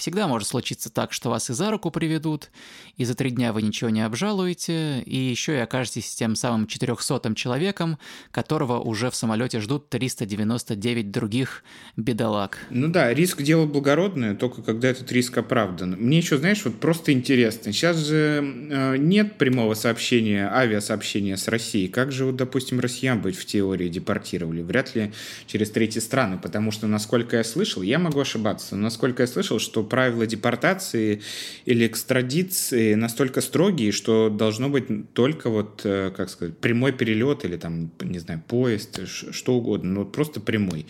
Всегда 0.00 0.26
может 0.26 0.48
случиться 0.48 0.88
так, 0.88 1.12
что 1.12 1.28
вас 1.28 1.50
и 1.50 1.52
за 1.52 1.70
руку 1.70 1.90
приведут, 1.90 2.48
и 2.96 3.04
за 3.04 3.14
три 3.14 3.30
дня 3.30 3.52
вы 3.52 3.60
ничего 3.60 3.90
не 3.90 4.00
обжалуете, 4.00 5.02
и 5.02 5.14
еще 5.14 5.56
и 5.56 5.58
окажетесь 5.58 6.14
тем 6.14 6.36
самым 6.36 6.66
400 6.66 7.34
человеком, 7.34 7.98
которого 8.30 8.80
уже 8.80 9.10
в 9.10 9.14
самолете 9.14 9.60
ждут 9.60 9.90
399 9.90 11.10
других 11.10 11.62
бедолаг. 11.98 12.56
Ну 12.70 12.88
да, 12.88 13.12
риск 13.12 13.42
дело 13.42 13.66
благородное, 13.66 14.34
только 14.34 14.62
когда 14.62 14.88
этот 14.88 15.12
риск 15.12 15.36
оправдан. 15.36 15.96
Мне 15.98 16.16
еще, 16.16 16.38
знаешь, 16.38 16.64
вот 16.64 16.80
просто 16.80 17.12
интересно. 17.12 17.70
Сейчас 17.70 17.98
же 17.98 18.42
э, 18.42 18.96
нет 18.96 19.36
прямого 19.36 19.74
сообщения, 19.74 20.50
авиасообщения 20.50 21.36
с 21.36 21.46
Россией. 21.46 21.88
Как 21.88 22.10
же, 22.10 22.24
вот, 22.24 22.36
допустим, 22.36 22.80
россиян 22.80 23.20
быть 23.20 23.36
в 23.36 23.44
теории 23.44 23.88
депортировали? 23.88 24.62
Вряд 24.62 24.94
ли 24.94 25.12
через 25.46 25.70
третьи 25.70 26.00
страны, 26.00 26.38
потому 26.38 26.70
что, 26.70 26.86
насколько 26.86 27.36
я 27.36 27.44
слышал, 27.44 27.82
я 27.82 27.98
могу 27.98 28.18
ошибаться, 28.18 28.76
но 28.76 28.84
насколько 28.84 29.24
я 29.24 29.26
слышал, 29.26 29.58
что 29.58 29.89
правила 29.90 30.26
депортации 30.26 31.20
или 31.66 31.86
экстрадиции 31.86 32.94
настолько 32.94 33.42
строгие, 33.42 33.92
что 33.92 34.30
должно 34.30 34.70
быть 34.70 35.12
только 35.12 35.50
вот, 35.50 35.82
э, 35.84 36.10
как 36.16 36.30
сказать, 36.30 36.56
прямой 36.56 36.92
перелет 36.92 37.44
или 37.44 37.56
там, 37.56 37.90
не 38.00 38.18
знаю, 38.18 38.42
поезд, 38.46 39.06
что 39.06 39.54
угодно, 39.54 39.90
но 39.90 40.04
просто 40.06 40.40
прямой. 40.40 40.86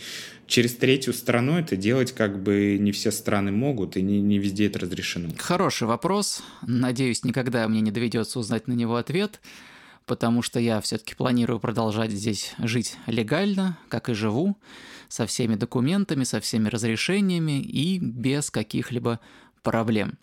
Через 0.47 0.75
третью 0.75 1.13
страну 1.13 1.57
это 1.57 1.75
делать 1.75 2.13
как 2.13 2.41
бы 2.41 2.77
не 2.79 2.91
все 2.91 3.11
страны 3.11 3.51
могут, 3.51 3.97
и 3.97 4.01
не, 4.01 4.21
не 4.21 4.37
везде 4.37 4.67
это 4.67 4.79
разрешено. 4.79 5.29
Хороший 5.37 5.87
вопрос. 5.87 6.43
Надеюсь, 6.65 7.23
никогда 7.23 7.67
мне 7.67 7.81
не 7.81 7.91
доведется 7.91 8.39
узнать 8.39 8.67
на 8.67 8.73
него 8.73 8.95
ответ 8.95 9.41
потому 10.07 10.41
что 10.41 10.59
я 10.59 10.81
все-таки 10.81 11.15
планирую 11.15 11.61
продолжать 11.61 12.11
здесь 12.11 12.53
жить 12.57 12.97
легально, 13.05 13.77
как 13.87 14.09
и 14.09 14.13
живу 14.13 14.57
со 15.11 15.25
всеми 15.25 15.55
документами, 15.55 16.23
со 16.23 16.39
всеми 16.39 16.69
разрешениями 16.69 17.61
и 17.61 17.99
без 17.99 18.49
каких-либо 18.49 19.19
проблем. 19.61 20.17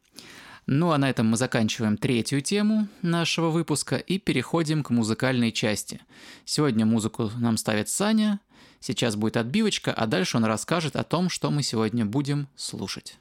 Ну 0.64 0.92
а 0.92 0.98
на 0.98 1.10
этом 1.10 1.26
мы 1.26 1.36
заканчиваем 1.36 1.98
третью 1.98 2.40
тему 2.40 2.88
нашего 3.02 3.50
выпуска 3.50 3.96
и 3.96 4.18
переходим 4.18 4.82
к 4.82 4.90
музыкальной 4.90 5.52
части. 5.52 6.00
Сегодня 6.46 6.86
музыку 6.86 7.30
нам 7.36 7.58
ставит 7.58 7.90
Саня, 7.90 8.40
сейчас 8.80 9.14
будет 9.14 9.36
отбивочка, 9.36 9.92
а 9.92 10.06
дальше 10.06 10.38
он 10.38 10.46
расскажет 10.46 10.96
о 10.96 11.04
том, 11.04 11.28
что 11.28 11.50
мы 11.50 11.62
сегодня 11.62 12.06
будем 12.06 12.48
слушать. 12.56 13.18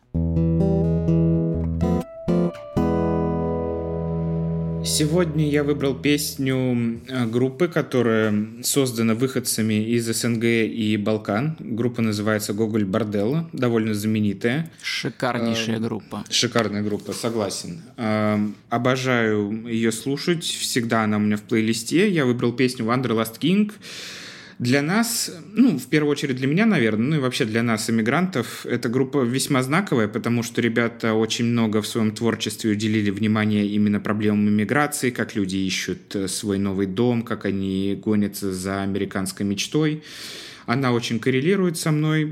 Сегодня 4.87 5.49
я 5.49 5.65
выбрал 5.65 5.95
песню 5.95 7.01
э, 7.09 7.25
группы, 7.25 7.67
которая 7.67 8.33
создана 8.63 9.15
выходцами 9.15 9.83
из 9.83 10.07
СНГ 10.07 10.45
и 10.45 10.95
Балкан. 10.95 11.57
Группа 11.59 12.01
называется 12.01 12.53
«Гоголь 12.53 12.85
Борделло», 12.85 13.49
довольно 13.51 13.93
знаменитая. 13.93 14.71
Шикарнейшая 14.81 15.75
э, 15.75 15.79
группа. 15.79 16.23
Шикарная 16.29 16.83
группа, 16.83 17.11
согласен. 17.11 17.81
Э, 17.97 18.39
обожаю 18.69 19.67
ее 19.67 19.91
слушать, 19.91 20.45
всегда 20.45 21.03
она 21.03 21.17
у 21.17 21.19
меня 21.19 21.35
в 21.35 21.41
плейлисте. 21.41 22.09
Я 22.09 22.25
выбрал 22.25 22.53
песню 22.53 22.85
«Wanderlust 22.85 23.39
King». 23.41 23.73
Для 24.59 24.81
нас, 24.81 25.31
ну, 25.53 25.77
в 25.77 25.85
первую 25.85 26.11
очередь 26.11 26.37
для 26.37 26.47
меня, 26.47 26.65
наверное, 26.65 27.07
ну 27.09 27.15
и 27.17 27.19
вообще 27.19 27.45
для 27.45 27.61
нас, 27.61 27.91
иммигрантов, 27.91 28.65
эта 28.65 28.89
группа 28.89 29.23
весьма 29.23 29.61
знаковая, 29.61 30.07
потому 30.07 30.41
что 30.41 30.61
ребята 30.61 31.13
очень 31.13 31.45
много 31.45 31.83
в 31.83 31.87
своем 31.87 32.11
творчестве 32.11 32.71
уделили 32.71 33.11
внимание 33.11 33.67
именно 33.67 33.99
проблемам 33.99 34.49
иммиграции, 34.49 35.11
как 35.11 35.35
люди 35.35 35.57
ищут 35.57 36.15
э, 36.15 36.27
свой 36.27 36.57
новый 36.57 36.87
дом, 36.87 37.21
как 37.21 37.45
они 37.45 38.01
гонятся 38.03 38.51
за 38.51 38.81
американской 38.81 39.45
мечтой. 39.45 40.01
Она 40.67 40.91
очень 40.91 41.19
коррелирует 41.19 41.77
со 41.77 41.91
мной. 41.91 42.29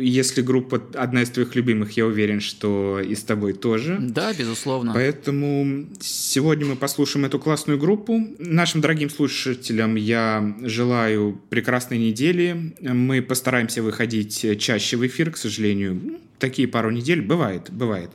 Если 0.00 0.42
группа 0.42 0.82
одна 0.94 1.22
из 1.22 1.30
твоих 1.30 1.54
любимых, 1.54 1.92
я 1.92 2.04
уверен, 2.04 2.40
что 2.40 3.00
и 3.00 3.14
с 3.14 3.22
тобой 3.22 3.52
тоже. 3.52 3.96
Да, 4.00 4.34
безусловно. 4.34 4.92
Поэтому 4.92 5.86
сегодня 6.00 6.66
мы 6.66 6.74
послушаем 6.74 7.26
эту 7.26 7.38
классную 7.38 7.78
группу. 7.78 8.20
Нашим 8.38 8.80
дорогим 8.80 9.08
слушателям 9.08 9.94
я 9.94 10.56
желаю 10.62 11.40
прекрасной 11.48 11.98
недели. 11.98 12.74
Мы 12.80 13.22
постараемся 13.22 13.84
выходить 13.84 14.58
чаще 14.58 14.96
в 14.96 15.06
эфир, 15.06 15.30
к 15.30 15.36
сожалению. 15.36 16.18
Такие 16.40 16.66
пару 16.66 16.90
недель 16.90 17.22
бывает, 17.22 17.70
бывает. 17.70 18.10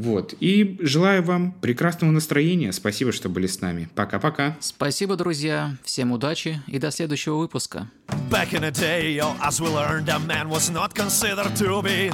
Вот. 0.00 0.34
И 0.40 0.78
желаю 0.80 1.22
вам 1.22 1.52
прекрасного 1.52 2.10
настроения. 2.10 2.72
Спасибо, 2.72 3.12
что 3.12 3.28
были 3.28 3.46
с 3.46 3.60
нами. 3.60 3.88
Пока-пока. 3.94 4.56
Спасибо, 4.58 5.14
друзья. 5.16 5.76
Всем 5.84 6.12
удачи 6.12 6.62
и 6.66 6.78
до 6.78 6.90
следующего 6.90 7.36
выпуска. 7.36 7.86
Back 8.30 8.52
in 8.52 8.62
the 8.62 8.70
day, 8.70 9.18
oh, 9.20 9.36
as 9.42 9.60
we 9.60 9.68
learned, 9.68 10.08
a 10.08 10.18
man 10.18 10.48
was 10.48 10.70
not 10.70 10.94
considered 10.94 11.54
to 11.56 11.82
be 11.82 12.10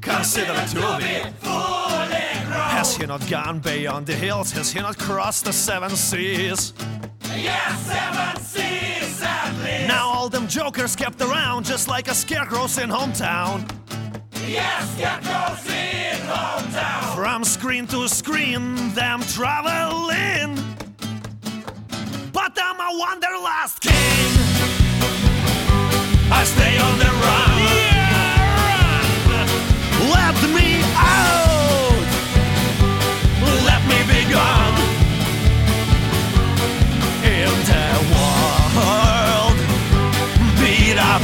considered 0.00 0.68
to 0.68 0.98
be 0.98 1.24
Has 2.52 2.96
he 2.96 3.06
not 3.06 3.28
gone 3.28 3.58
beyond 3.58 4.06
the 4.06 4.14
hills? 4.14 4.52
Has 4.52 4.70
he 4.72 4.80
not 4.80 4.96
crossed 4.96 5.44
the 5.44 5.52
seven 5.52 5.90
seas? 5.90 6.72
Yes, 7.34 7.80
seven 7.86 8.42
seas 8.44 9.22
at 9.22 9.52
least. 9.64 9.88
Now 9.88 10.06
all 10.08 10.28
them 10.28 10.46
jokers 10.46 10.94
kept 10.94 11.20
around 11.20 11.64
just 11.64 11.88
like 11.88 12.08
a 12.08 12.14
scarecrows 12.14 12.78
in 12.78 12.90
hometown. 12.90 13.64
Yes, 14.46 14.94
scarecrows 14.94 15.66
in 15.66 16.18
hometown. 16.28 17.14
From 17.14 17.44
screen 17.44 17.86
to 17.88 18.08
screen, 18.08 18.94
them 18.94 19.20
traveling. 19.22 20.56
But 22.32 22.58
I'm 22.60 22.80
a 22.80 22.98
wanderlust 22.98 23.80
king. 23.80 24.32
I 26.30 26.44
stay 26.44 26.78
on 26.78 26.98
the 26.98 27.10
run. 27.24 27.58
Yeah. 27.72 28.34
Let 30.16 30.36
me 30.56 30.82
out. 30.96 32.06
Let 33.64 33.82
me 33.88 33.98
be 34.12 34.20
gone. 34.32 34.74
World, 38.14 39.58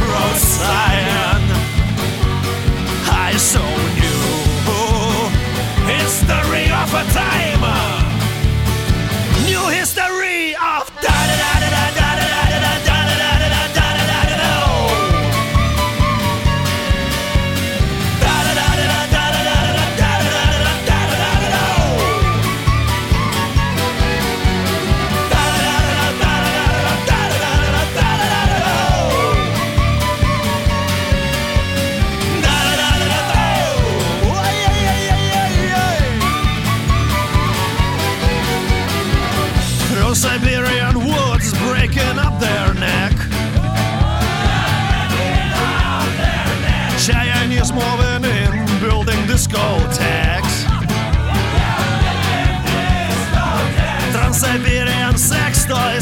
roadside. 0.00 1.09
verzeihen. 6.90 7.59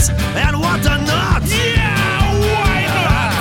nuts 0.09 0.23
and 0.37 0.61
what 0.61 0.85
a 0.87 0.99
nut! 0.99 1.43
Yeah, 1.45 2.41
why 2.45 2.79
not? 2.97 3.35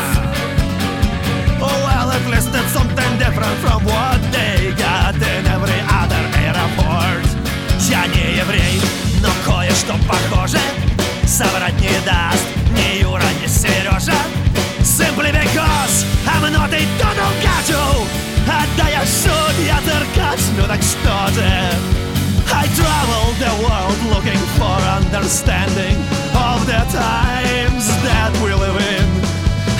Oh 1.61 1.77
well, 1.85 2.11
at 2.11 2.25
least 2.29 2.49
it's 2.53 2.71
something 2.71 3.17
different 3.17 3.57
from 3.59 3.83
what 3.85 4.19
they 4.31 4.73
got 4.77 5.15
in 5.15 5.45
every 5.47 5.81
other 5.89 6.23
airport. 6.45 7.25
Я 7.89 8.07
не 8.07 8.37
еврей, 8.37 8.81
но 9.21 9.29
кое-что 9.45 9.93
похоже 10.07 10.59
Соврать 11.25 11.79
не 11.79 11.99
даст 12.05 12.45
ни 12.71 13.01
Юра, 13.01 13.21
ни 13.41 13.47
Сережа 13.47 14.15
Simply 14.81 15.31
because 15.31 16.05
I'm 16.25 16.51
not 16.51 16.73
a 16.73 16.85
total 16.99 17.31
gato 17.41 18.07
Отдаешь 18.47 19.09
суд, 19.09 19.55
я 19.65 19.79
циркач, 19.81 20.39
ну 20.57 20.67
так 20.67 20.81
что 20.81 21.33
же? 21.33 22.06
travel 22.77 23.33
the 23.41 23.53
world 23.65 23.97
looking 24.13 24.37
for 24.53 24.77
understanding 25.01 25.97
of 26.37 26.61
the 26.69 26.81
times 26.93 27.89
that 28.05 28.29
we 28.43 28.53
live 28.53 28.77
in. 28.77 29.09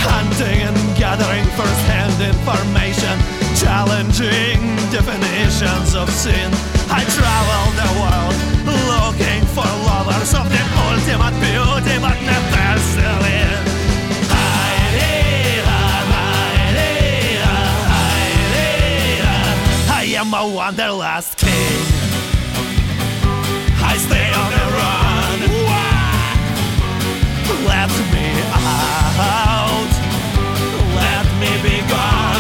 Hunting 0.02 0.66
and 0.66 0.80
gathering 0.98 1.46
first 1.54 1.84
hand 1.94 2.18
information, 2.18 3.16
challenging 3.54 4.58
definitions 4.90 5.94
of 5.94 6.10
sin. 6.10 6.50
I 6.90 7.06
travel 7.18 7.64
the 7.82 7.90
world 8.02 8.36
looking 8.66 9.46
for 9.54 9.70
lovers 9.86 10.34
of 10.34 10.50
the 10.50 10.64
ultimate 10.90 11.38
beauty, 11.46 11.96
but 12.02 12.18
never 12.26 12.82
still 12.82 13.24
in. 13.30 13.62
I 20.00 20.18
am 20.18 20.34
a 20.34 20.48
wanderlust 20.48 21.38
king 21.38 21.97
stay 24.00 24.34
on 24.34 24.50
the 24.52 24.66
run. 24.78 25.40
Let 27.66 27.90
me 28.14 28.28
out. 29.20 29.92
Let 30.96 31.26
me 31.40 31.52
be 31.64 31.88
gone. 31.90 32.37